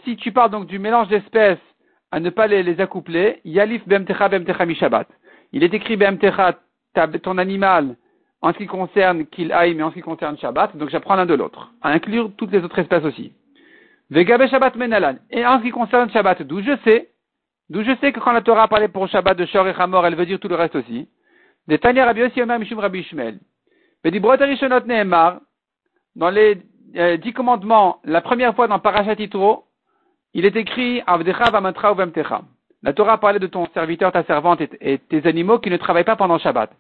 [0.05, 1.67] Si tu parles donc du mélange d'espèces
[2.13, 5.07] à ne pas les, les accoupler, yalif bemtecha bemtecha mi Shabbat.
[5.53, 6.59] Il est écrit bemtecha,
[7.23, 7.97] ton animal,
[8.41, 11.27] en ce qui concerne qu'il aille, mais en ce qui concerne Shabbat, donc j'apprends l'un
[11.27, 13.35] de l'autre, à inclure toutes les autres espèces aussi.
[14.09, 15.17] Vegabe Shabbat menalan.
[15.31, 17.11] Et en ce qui concerne Shabbat, d'où je sais,
[17.71, 20.17] d'où je sais que quand la Torah parlait pour Shabbat de Shor et Hamor, elle
[20.17, 21.09] veut dire tout le reste aussi.
[21.67, 23.39] Des Rabbi Yossi Omer Mishum Rabbi Ishmael.
[24.05, 25.41] Rishonot Nehemar,
[26.15, 26.61] dans les
[26.97, 29.65] euh, dix commandements, la première fois dans Parashat Yitro,
[30.35, 32.43] il est écrit Avdecha Vamatra Uvemtecha.
[32.83, 36.17] La Torah parlait de ton serviteur, ta servante et, tes animaux qui ne travaillent pas
[36.17, 36.71] pendant Shabbat.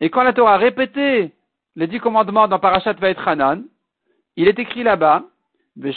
[0.00, 1.32] Et quand la Torah a répété
[1.76, 2.94] les dix commandements dans Parashat
[3.26, 3.64] Hanan,
[4.36, 5.24] il est écrit là-bas,
[5.80, 5.94] la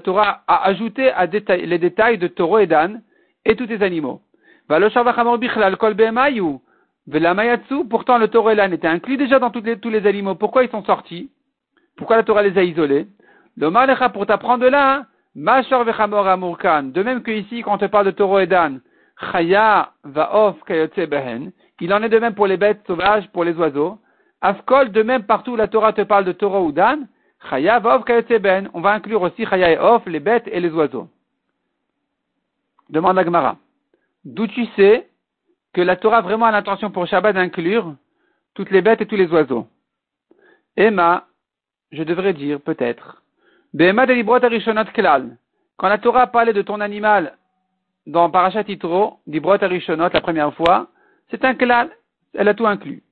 [0.00, 3.02] Torah a ajouté à les détails de taureau et d'âne
[3.44, 4.20] et tous tes animaux.
[7.88, 10.34] Pourtant, le taureau et l'âne étaient inclus déjà dans les, tous les animaux.
[10.34, 11.30] pourquoi ils sont sortis?
[11.96, 13.06] Pourquoi la Torah les a isolés?
[13.56, 15.06] Pour t'apprendre là, hein.
[16.82, 18.80] de même que ici, quand on te parle de taureau et d'âne.
[21.80, 24.00] Il en est de même pour les bêtes sauvages, pour les oiseaux.
[24.40, 27.06] Afkol, de même partout la Torah te parle de taureau ou d'âne.
[27.48, 28.04] Chaya vaof
[28.40, 28.68] behen.
[28.74, 31.08] On va inclure aussi Chaya et Of, les bêtes et les oiseaux.
[32.88, 33.56] Demande Agmara.
[34.24, 35.08] D'où tu sais
[35.72, 37.94] que la Torah a vraiment l'intention pour Shabbat d'inclure
[38.54, 39.66] toutes les bêtes et tous les oiseaux?
[40.76, 41.26] Emma,
[41.92, 43.22] je devrais dire peut-être.
[43.72, 45.36] Bema de klal.
[45.76, 47.36] Quand la Torah parlait de ton animal
[48.06, 50.88] dans Parashat Yitro, d'Ibrot Arishonot, la première fois,
[51.30, 51.90] c'est un klal,
[52.34, 53.02] elle a tout inclus.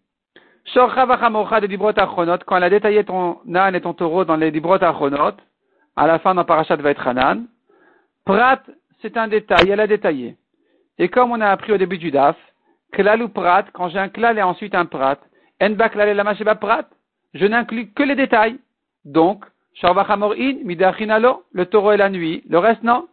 [0.73, 5.37] Quand elle a détaillé ton âne et ton taureau dans les Dibrot Achronot,
[5.97, 7.47] à la fin dans Parashat Vaetranan,
[8.25, 8.61] Prat,
[9.03, 10.37] c'est un détail, elle a détaillé.
[10.99, 12.37] Et comme on a appris au début du DAF,
[12.93, 15.19] klal ou prat, quand j'ai un klal et ensuite un prat,
[15.61, 16.85] en klal et lama prat,
[17.35, 18.59] je n'inclus que les détails.
[19.05, 23.09] Donc, Sharvachamor in, midachinalo, le taureau et la nuit, le reste non.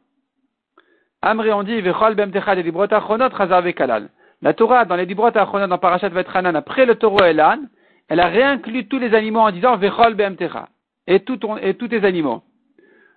[1.21, 3.29] Amri on dit, Vechol bemtecha de librot achronot
[3.75, 4.09] kalal.
[4.41, 7.69] La Torah, dans les librot achronot, dans Parashat Vetranan, après le taureau et l'âne,
[8.07, 10.69] elle a réinclus tous les animaux en disant Vechol bemtecha.
[11.07, 12.43] Et, et tous les animaux.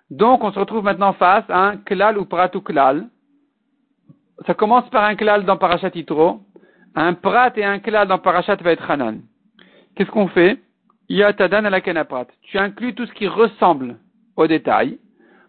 [0.09, 3.07] Donc, on se retrouve maintenant face à un klal ou prat ou klal.
[4.45, 6.41] Ça commence par un klal dans Parashat Yitro,
[6.93, 9.21] un prat et un klal dans Parashat Vetranan.
[9.95, 10.59] Qu'est-ce qu'on fait?
[11.09, 12.27] Yatadan ala kenaprat.
[12.43, 13.97] Tu inclus tout ce qui ressemble
[14.35, 14.99] au détail.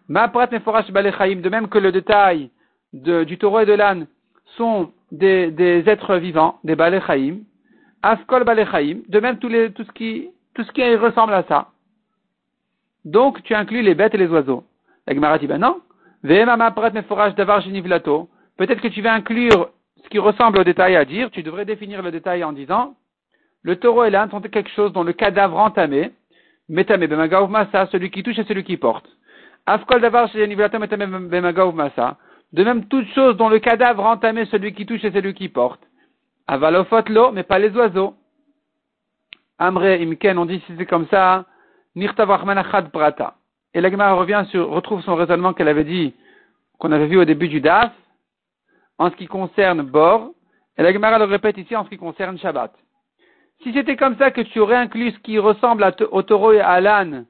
[0.07, 2.49] Ma prat de même que le détail
[2.93, 4.07] du taureau et de l'âne
[4.55, 7.39] sont des, des, êtres vivants, des balechaim.
[8.01, 11.69] Afkol balechaim, de même tout, les, tout, ce qui, tout ce qui ressemble à ça.
[13.05, 14.63] Donc tu inclus les bêtes et les oiseaux.
[15.05, 15.81] La Gemara dit ben non.
[18.57, 19.69] Peut-être que tu vas inclure
[20.03, 22.95] ce qui ressemble au détail à dire, tu devrais définir le détail en disant
[23.61, 26.11] le taureau et l'âne sont quelque chose dont le cadavre entamé,
[26.69, 27.05] metame
[27.49, 29.05] masa, celui qui touche et celui qui porte.
[29.65, 30.29] Afkol davar
[31.73, 32.17] masa.
[32.53, 35.81] De même, toute chose dont le cadavre entamé, celui qui touche et celui qui porte.
[36.47, 38.15] Avalofot lo, mais pas les oiseaux.
[39.59, 41.45] Amre imken, on dit si c'est comme ça,
[41.95, 43.35] nirtavrachmanachad prata.
[43.73, 46.13] Et la revient sur, retrouve son raisonnement qu'elle avait dit,
[46.79, 47.91] qu'on avait vu au début du DAF,
[48.97, 50.31] en ce qui concerne Bor,
[50.77, 52.73] et la le répète ici en ce qui concerne Shabbat.
[53.63, 56.79] Si c'était comme ça que tu aurais inclus ce qui ressemble au taureau et à
[56.79, 57.25] l'âne,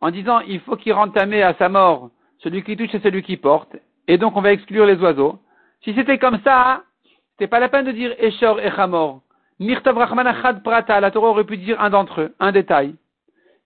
[0.00, 3.22] en disant il faut qu'il rende tamé à sa mort, celui qui touche et celui
[3.22, 3.76] qui porte,
[4.08, 5.38] et donc on va exclure les oiseaux.
[5.84, 6.82] Si c'était comme ça,
[7.32, 9.20] c'était pas la peine de dire Eshor et Chamor.
[9.60, 9.94] Mirtav
[10.64, 12.94] Prata, la Torah aurait pu dire un d'entre eux, un détail.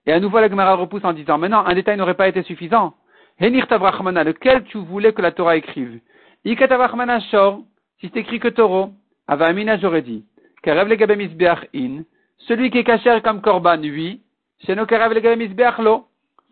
[0.05, 2.43] Et à nouveau la Gemara repousse en disant, mais non, un détail n'aurait pas été
[2.43, 2.93] suffisant.
[3.39, 5.99] Henirtav lequel tu voulais que la Torah écrive?
[6.45, 7.61] Ikatav Shor,
[7.99, 8.91] si c'est écrit que taureau,
[9.27, 10.25] Avamina j'aurais dit
[10.65, 12.03] in.
[12.37, 14.21] Celui qui est caché comme korban, oui.
[14.65, 14.75] C'est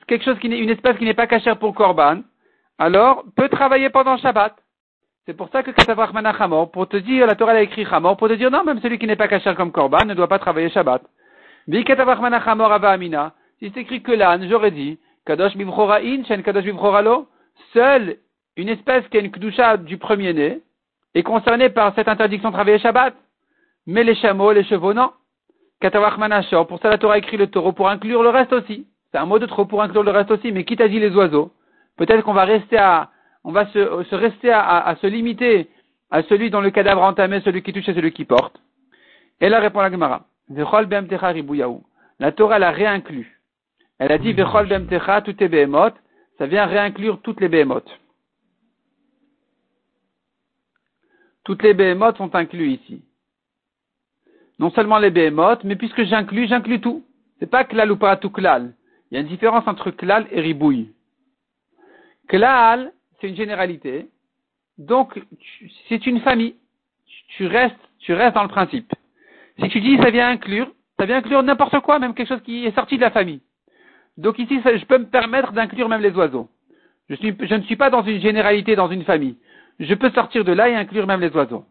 [0.07, 2.21] quelque chose qui n'est, une espèce qui n'est pas cachère pour korban.
[2.83, 4.55] Alors, peut travailler pendant Shabbat.
[5.27, 8.27] C'est pour ça que Katavrachmana Chamor, pour te dire, la Torah a écrit Chamor, pour
[8.27, 10.71] te dire non, même celui qui n'est pas caché comme korban ne doit pas travailler
[10.71, 11.03] Shabbat.
[11.67, 13.33] Bi Katavrachmana Chamor Ava Amina.
[13.59, 17.03] Si c'est écrit que l'âne, j'aurais dit, Kadosh Bivchora In, Shen Kadosh Bivchora
[17.71, 18.17] seule
[18.57, 20.61] une espèce qui a une Kdusha du premier-né
[21.13, 23.13] est concernée par cette interdiction de travailler Shabbat.
[23.85, 25.11] Mais les chameaux, les chevaux, non.
[25.81, 26.15] Katawach
[26.67, 28.87] pour ça la Torah a écrit le taureau pour inclure le reste aussi.
[29.11, 31.15] C'est un mot de trop pour inclure le reste aussi, mais qui t'a dit les
[31.15, 31.51] oiseaux?
[32.01, 33.11] Peut-être qu'on va rester à,
[33.43, 35.69] on va se, rester à, se limiter
[36.09, 38.59] à celui dont le cadavre entamé, celui qui touche et celui qui porte.
[39.39, 40.25] Et là répond la Gemara.
[40.49, 43.39] La Torah l'a réinclus.
[43.99, 45.93] Elle a dit Vechol be'emtecha tout est behemoth.
[46.39, 47.99] Ça vient réinclure toutes les behemoths.
[51.43, 53.03] Toutes les behemoths sont inclus ici.
[54.57, 57.05] Non seulement les behemoths, mais puisque j'inclus, j'inclus tout.
[57.37, 58.73] C'est pas klal ou pas tout klal.
[59.11, 60.89] Il y a une différence entre klal et ribouille.
[62.31, 64.07] Klal, c'est une généralité.
[64.77, 65.21] Donc,
[65.89, 66.55] c'est une famille.
[67.35, 68.93] Tu restes, tu restes dans le principe.
[69.59, 72.65] Si tu dis ça vient inclure, ça vient inclure n'importe quoi, même quelque chose qui
[72.65, 73.41] est sorti de la famille.
[74.17, 76.47] Donc ici, je peux me permettre d'inclure même les oiseaux.
[77.09, 79.35] Je, ne suis pas dans une généralité, dans une famille.
[79.79, 81.65] Je peux sortir de là et inclure même les oiseaux.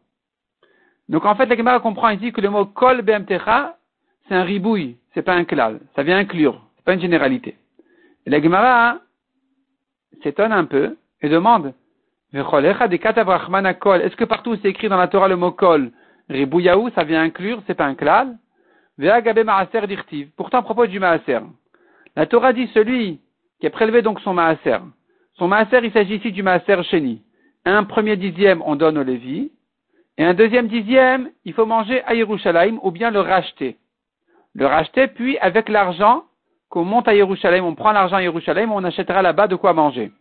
[1.08, 3.78] Donc en fait, la caméra comprend ici que le mot kol bmtecha,
[4.28, 5.80] c'est un ribouille, c'est pas un klal.
[5.96, 7.56] Ça vient inclure, c'est pas une généralité.
[8.26, 9.00] La Gemara
[10.22, 11.74] s'étonne un peu et demande,
[12.33, 15.90] est-ce que partout c'est écrit dans la Torah le mot kol,
[16.28, 18.37] ribouyaou, ça vient inclure, c'est pas un klal?
[20.37, 21.40] Pourtant, à propos du maaser,
[22.16, 23.20] la Torah dit celui
[23.61, 24.78] qui a prélevé donc son maaser.
[25.35, 27.22] Son maaser, il s'agit ici du maaser chéni.
[27.64, 29.50] Un premier dixième, on donne au Lévi.
[30.18, 33.78] Et un deuxième dixième, il faut manger à Yerushalayim ou bien le racheter.
[34.54, 36.24] Le racheter, puis avec l'argent
[36.70, 40.12] qu'on monte à Yerushalayim, on prend l'argent à Yerushalayim, on achètera là-bas de quoi manger.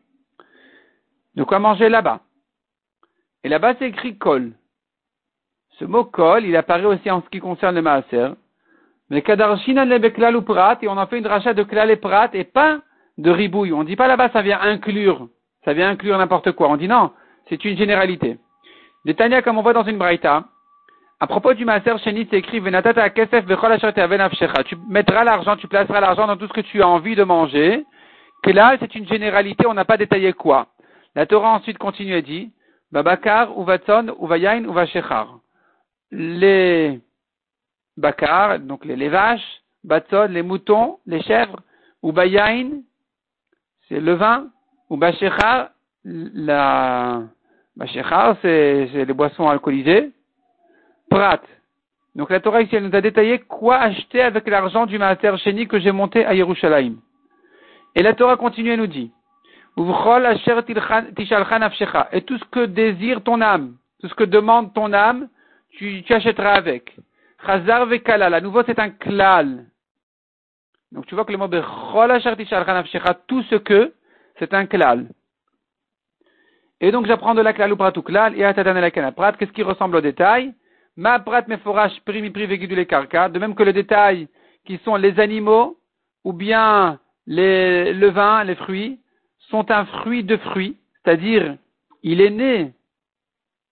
[1.35, 2.21] De quoi manger là-bas.
[3.43, 4.51] Et là-bas, c'est écrit kol.
[5.77, 8.29] Ce mot kol, il apparaît aussi en ce qui concerne le maaser.
[9.09, 12.29] Mais Kadarshina le ou prat, et on en fait une rachat de klal et prat,
[12.33, 12.79] et pas
[13.17, 13.71] de ribouille.
[13.71, 15.29] On dit pas là-bas, ça vient inclure.
[15.63, 16.69] Ça vient inclure n'importe quoi.
[16.69, 17.11] On dit non,
[17.47, 18.37] c'est une généralité.
[19.17, 20.45] Tania, comme on voit dans une braïta,
[21.21, 23.45] à propos du maaser chéni, c'est écrit, venatata kesef
[24.65, 27.85] Tu mettras l'argent, tu placeras l'argent dans tout ce que tu as envie de manger.
[28.41, 30.67] Que là, c'est une généralité, on n'a pas détaillé quoi.
[31.15, 32.53] La Torah ensuite continue et dit,
[32.91, 35.39] babakar, uvatson, uvayain, uvashechar.
[36.11, 37.01] Les
[37.97, 41.59] bakar, donc les, vaches, batzod, les moutons, les chèvres,
[42.01, 42.81] ou bayain,
[43.87, 44.47] c'est le vin,
[44.89, 45.71] ou bashechar,
[46.05, 47.23] la,
[47.75, 50.11] bashechar, c'est les boissons alcoolisées,
[51.09, 51.41] prat.
[52.15, 55.67] Donc la Torah ici, elle nous a détaillé quoi acheter avec l'argent du maaser chéni
[55.67, 56.95] que j'ai monté à Yerushalayim.
[57.95, 59.11] Et la Torah continue et nous dit,
[59.77, 59.81] et
[62.21, 65.29] tout ce que désire ton âme, tout ce que demande ton âme,
[65.71, 66.97] tu, achèteras avec.
[67.45, 68.33] Chazar vekalal.
[68.33, 69.65] À nouveau, c'est un klal.
[70.91, 71.47] Donc tu vois que le mot
[73.27, 73.93] tout ce que,
[74.39, 75.07] c'est un klal.
[76.81, 79.33] Et donc j'apprends de la klal ou pratou klal et atadan la prat.
[79.33, 80.53] Qu'est-ce qui ressemble au détail?
[80.99, 83.29] Ma prat meforach primi les karka.
[83.29, 84.27] De même que le détail
[84.65, 85.77] qui sont les animaux
[86.25, 88.99] ou bien les, le vin, les fruits,
[89.49, 90.75] sont un fruit de fruits.
[90.97, 91.55] C'est-à-dire,
[92.03, 92.73] il est né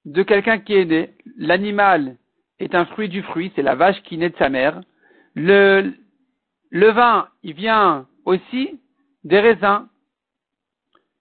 [0.06, 1.10] de quelqu'un qui est né.
[1.38, 2.16] L'animal
[2.60, 4.80] est un fruit du fruit, c'est la vache qui naît de sa mère.
[5.36, 5.92] Le,
[6.72, 8.80] vin, il vient aussi
[9.26, 9.86] des raisins.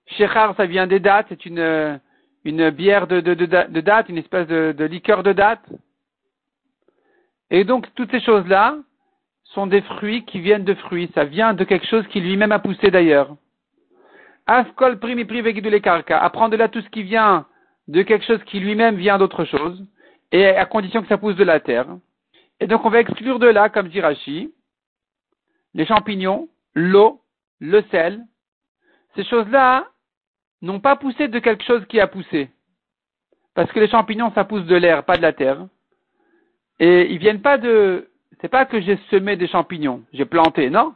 [0.07, 2.01] Shechar, ça vient des dates, c'est une,
[2.45, 5.69] une bière de, de, de, date, une espèce de, de liqueur de date.
[7.51, 8.77] Et donc, toutes ces choses-là
[9.45, 11.11] sont des fruits qui viennent de fruits.
[11.15, 13.37] Ça vient de quelque chose qui lui-même a poussé d'ailleurs.
[14.47, 16.19] Afkol primi de karka.
[16.19, 17.47] Apprendre de là tout ce qui vient
[17.89, 19.85] de quelque chose qui lui-même vient d'autre chose
[20.33, 21.87] et à condition que ça pousse de la terre.
[22.61, 24.53] Et donc on va exclure de là, comme dit Rashi,
[25.75, 27.21] les champignons, l'eau,
[27.61, 28.25] le sel.
[29.15, 29.87] Ces choses-là
[30.63, 32.51] n'ont pas poussé de quelque chose qui a poussé.
[33.55, 35.67] Parce que les champignons, ça pousse de l'air, pas de la terre.
[36.79, 38.09] Et ils viennent pas de,
[38.41, 40.95] c'est pas que j'ai semé des champignons, j'ai planté, non.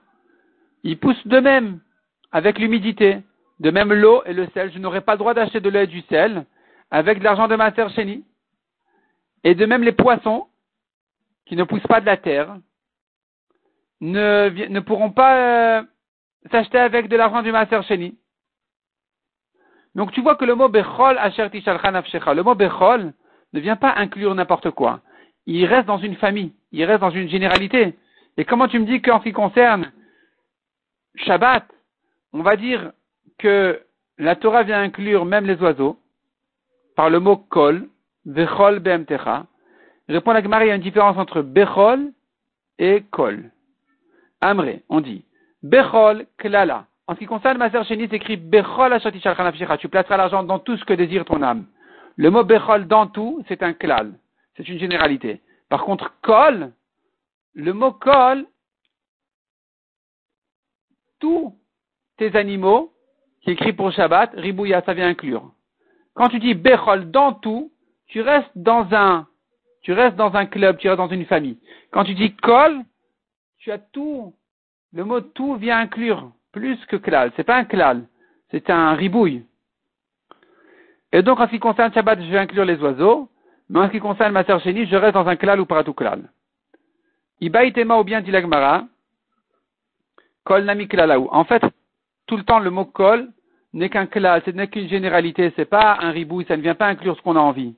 [0.83, 1.81] Ils poussent d'eux-mêmes,
[2.33, 3.19] avec l'humidité.
[3.61, 5.87] De même l'eau et le sel, je n'aurais pas le droit d'acheter de l'eau et
[5.87, 6.47] du sel
[6.91, 8.25] avec de l'argent de ma sœur chénie.
[9.45, 10.49] Et de même les poissons,
[11.47, 12.57] qui ne poussent pas de la terre,
[14.01, 15.83] ne, ne pourront pas euh,
[16.51, 18.19] s'acheter avec de l'argent du master chéni.
[19.95, 23.13] Donc tu vois que le mot bechol le mot bechol
[23.53, 25.01] ne vient pas inclure n'importe quoi.
[25.53, 27.97] Il reste dans une famille, il reste dans une généralité.
[28.37, 29.91] Et comment tu me dis qu'en ce qui concerne
[31.17, 31.65] Shabbat,
[32.33, 32.93] on va dire
[33.37, 33.81] que
[34.17, 35.99] la Torah vient inclure même les oiseaux
[36.95, 37.89] par le mot kol,
[38.25, 39.47] Bechol BMTcha.
[40.09, 42.13] Répond la Gemara, il y a une différence entre Bechol
[42.79, 43.51] et Kol.
[44.41, 45.25] Amré, on dit
[45.65, 46.87] Bechol Klala.
[47.09, 48.97] En ce qui concerne Maser Sheni, c'est écrit Bechol
[49.81, 51.65] Tu placeras l'argent dans tout ce que désire ton âme.
[52.15, 54.13] Le mot Bechol dans tout, c'est un klal.
[54.61, 55.41] C'est une généralité.
[55.71, 56.73] Par contre, Kol,
[57.55, 58.47] le mot Kol,
[61.19, 61.57] tous
[62.19, 62.93] tes animaux,
[63.41, 65.51] qui écrit pour Shabbat, Ribouya, ça vient inclure.
[66.13, 67.73] Quand tu dis Bechol dans tout,
[68.09, 69.27] tu restes dans un
[69.81, 71.59] Tu restes dans un club, tu restes dans une famille.
[71.91, 72.85] Quand tu dis kol,
[73.57, 74.35] tu as tout.
[74.93, 77.33] Le mot tout vient inclure plus que klal.
[77.37, 78.07] C'est pas un klal,
[78.51, 79.47] c'est un ribouille.
[81.13, 83.30] Et donc, en ce qui concerne Shabbat, je vais inclure les oiseaux.
[83.71, 85.95] Mais en ce qui concerne ma sœur Chéni, je reste dans un klal ou paratou
[85.95, 86.29] klal.
[87.41, 88.33] Ibaïtema ou bien dit
[90.45, 91.29] kol nami klalaou.
[91.31, 91.63] En fait,
[92.27, 93.29] tout le temps, le mot kol
[93.73, 96.89] n'est qu'un klal, ce n'est qu'une généralité, c'est pas un ribouille, ça ne vient pas
[96.89, 97.77] inclure ce qu'on a envie.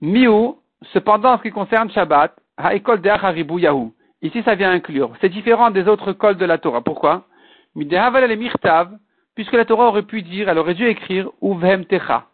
[0.00, 0.58] Miou,
[0.94, 3.20] cependant, en ce qui concerne Shabbat, ha'ekol deach
[3.58, 3.92] yahu.
[4.22, 5.12] Ici, ça vient inclure.
[5.20, 6.80] C'est différent des autres cols de la Torah.
[6.80, 7.26] Pourquoi?
[9.34, 12.28] puisque la Torah aurait pu dire, elle aurait dû écrire, uvhem techa.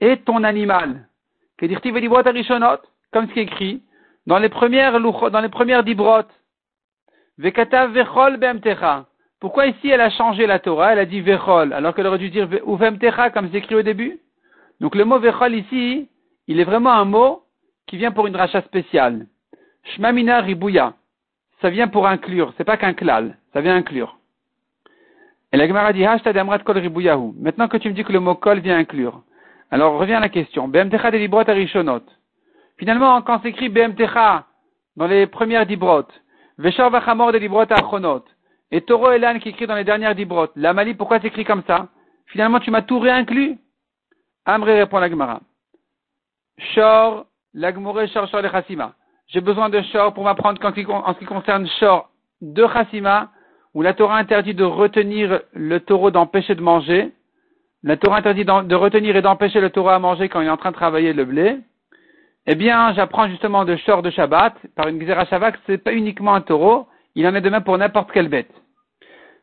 [0.00, 1.09] Et ton animal.
[3.12, 3.82] Comme ce qui est écrit,
[4.26, 6.22] dans les premières, dans les premières dibrot.
[7.38, 9.06] Vekatav vechol techa.
[9.40, 12.30] Pourquoi ici elle a changé la Torah, elle a dit vechol, alors qu'elle aurait dû
[12.30, 14.20] dire uvhem techa, comme c'est écrit au début?
[14.80, 16.08] Donc le mot vechol ici,
[16.46, 17.42] il est vraiment un mot
[17.86, 19.26] qui vient pour une rachat spéciale.
[19.84, 20.94] Shmamina ribouya.
[21.60, 24.16] Ça vient pour inclure, c'est pas qu'un klal, ça vient inclure.
[25.52, 26.04] Et la Gemara dit,
[26.64, 27.32] kol ribouyahu.
[27.38, 29.22] Maintenant que tu me dis que le mot kol vient inclure.
[29.70, 30.68] Alors revient à la question.
[30.68, 32.02] BMTcha des librot arishonot.
[32.78, 34.46] Finalement, quand s'écrit BMTcha
[34.96, 36.06] dans les premières dibrot,
[36.58, 38.24] Veshor vachamor des librot achonot,
[38.70, 41.62] et Toro Elan qui écrit dans les dernières dibrot, la Mali, pourquoi c'est écrit comme
[41.66, 41.88] ça?
[42.26, 43.58] Finalement, tu m'as tout réinclus?
[44.44, 45.40] Amré répond la Gemara.
[46.74, 48.94] Shor, l'agmore shor shor le chasima.
[49.28, 52.10] J'ai besoin de shor pour m'apprendre en ce qui concerne shor
[52.40, 53.30] de chasima,
[53.74, 57.12] où la Torah interdit de retenir le taureau d'empêcher de manger.
[57.82, 60.58] La Torah interdit de retenir et d'empêcher le taureau à manger quand il est en
[60.58, 61.58] train de travailler le blé.
[62.46, 66.34] Eh bien, j'apprends justement de shor de Shabbat, par une à Shabbat, c'est pas uniquement
[66.34, 68.50] un taureau, il en est de même pour n'importe quelle bête.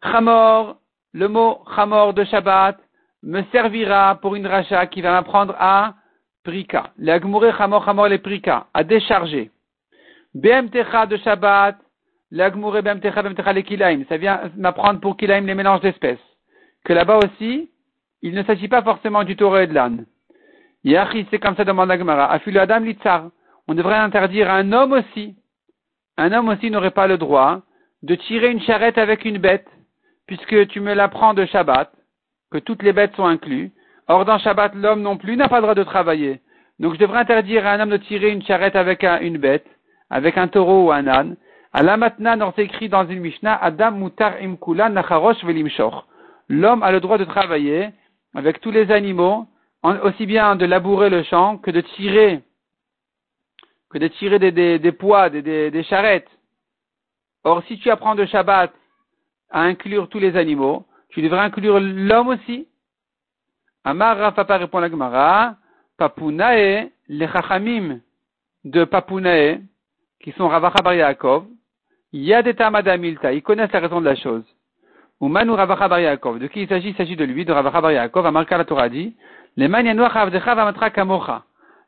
[0.04, 0.78] Chamor,
[1.14, 2.78] le mot chamor de Shabbat
[3.24, 5.96] me servira pour une racha qui va m'apprendre à
[6.44, 6.92] prika.
[6.98, 9.52] L'agmouré chamor chamor les prika, à décharger.
[10.36, 11.78] BMTcha de Shabbat,
[12.32, 14.04] l'agmouré BMTcha BMTcha les kilaim.
[14.10, 16.20] Ça vient m'apprendre pour kilaim les mélanges d'espèces.
[16.84, 17.70] Que là-bas aussi,
[18.22, 20.06] il ne s'agit pas forcément du taureau et de l'âne.
[20.84, 22.32] Yachi, c'est comme ça demande l'agmara.
[22.32, 23.30] Afilu Adam litzar.
[23.68, 25.36] On devrait interdire à un homme aussi.
[26.18, 27.62] Un homme aussi n'aurait pas le droit
[28.04, 29.68] de tirer une charrette avec une bête,
[30.26, 31.92] puisque tu me l'apprends de Shabbat,
[32.52, 33.72] que toutes les bêtes sont incluses.
[34.08, 36.40] Or, dans Shabbat, l'homme non plus n'a pas le droit de travailler.
[36.80, 39.68] Donc, je devrais interdire à un homme de tirer une charrette avec une bête,
[40.10, 41.36] avec un taureau ou un âne.
[41.74, 46.08] la matna, on écrit dans une Mishnah, Adam mutar imkula nacharosh velimshor.
[46.50, 47.90] L'homme a le droit de travailler
[48.38, 49.48] avec tous les animaux,
[50.04, 52.44] aussi bien de labourer le champ que de tirer,
[53.90, 56.30] que de tirer des, poids, des, charrettes.
[57.44, 58.72] Or, si tu apprends de Shabbat
[59.50, 62.68] à inclure tous les animaux, tu devrais inclure l'homme aussi.
[63.84, 65.56] Amar Rafapa répond la Gemara,
[65.98, 68.02] Papunae, les chachamim
[68.66, 69.62] de Papunae,
[70.20, 71.48] qui sont Ravacha Bar Yaakov,
[72.14, 74.46] Yadeta Madamilta, ils connaissent la raison de la chose.
[75.20, 76.90] Ou Manu Bar Yaakov, de qui il s'agit?
[76.90, 79.16] Il s'agit de lui, de Ravacha Bar Yaakov, Amarka la Torah dit,
[79.56, 79.68] les
[80.94, 81.44] Kamocha.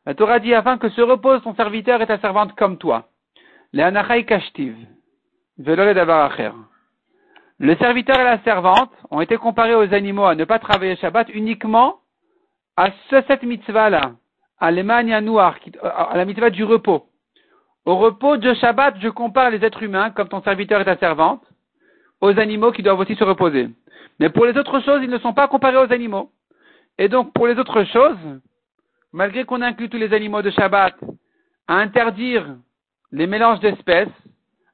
[0.05, 3.05] La Torah dit afin que se repose ton serviteur et ta servante comme toi.
[3.73, 4.75] Les Anachai Kashtiv,
[5.59, 6.51] Velole Davaracher.
[7.59, 11.27] Le serviteur et la servante ont été comparés aux animaux à ne pas travailler Shabbat
[11.33, 11.97] uniquement
[12.77, 14.13] à ce, cette mitzvah-là,
[14.59, 14.71] à
[15.21, 17.05] Noir, à la mitzvah du repos.
[17.85, 21.43] Au repos de Shabbat, je compare les êtres humains, comme ton serviteur et ta servante,
[22.21, 23.69] aux animaux qui doivent aussi se reposer.
[24.19, 26.31] Mais pour les autres choses, ils ne sont pas comparés aux animaux.
[26.97, 28.17] Et donc, pour les autres choses,
[29.13, 30.95] malgré qu'on inclut tous les animaux de Shabbat,
[31.67, 32.57] à interdire
[33.11, 34.09] les mélanges d'espèces,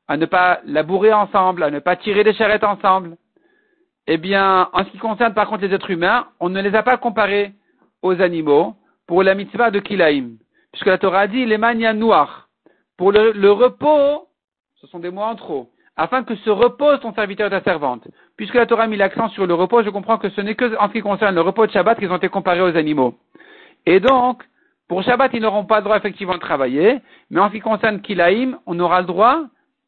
[0.07, 3.17] à ne pas labourer ensemble, à ne pas tirer des charrettes ensemble,
[4.07, 6.83] eh bien, en ce qui concerne par contre les êtres humains, on ne les a
[6.83, 7.53] pas comparés
[8.01, 8.75] aux animaux
[9.07, 10.33] pour la mitzvah de Kilaim.
[10.71, 12.49] Puisque la Torah dit les manias noirs.
[12.97, 14.27] Pour le, repos,
[14.75, 18.07] ce sont des mots en trop, afin que se repose ton serviteur et ta servante.
[18.37, 20.77] Puisque la Torah a mis l'accent sur le repos, je comprends que ce n'est que
[20.77, 23.15] en ce qui concerne le repos de Shabbat qu'ils ont été comparés aux animaux.
[23.85, 24.43] Et donc,
[24.87, 28.01] pour Shabbat, ils n'auront pas le droit effectivement de travailler, mais en ce qui concerne
[28.01, 29.43] Kilaïm, on aura le droit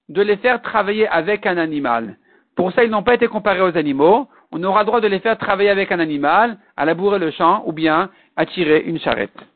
[0.09, 2.17] de les faire travailler avec un animal.
[2.55, 4.27] Pour ça, ils n'ont pas été comparés aux animaux.
[4.51, 7.63] On aura le droit de les faire travailler avec un animal, à labourer le champ
[7.65, 9.37] ou bien à tirer une charrette.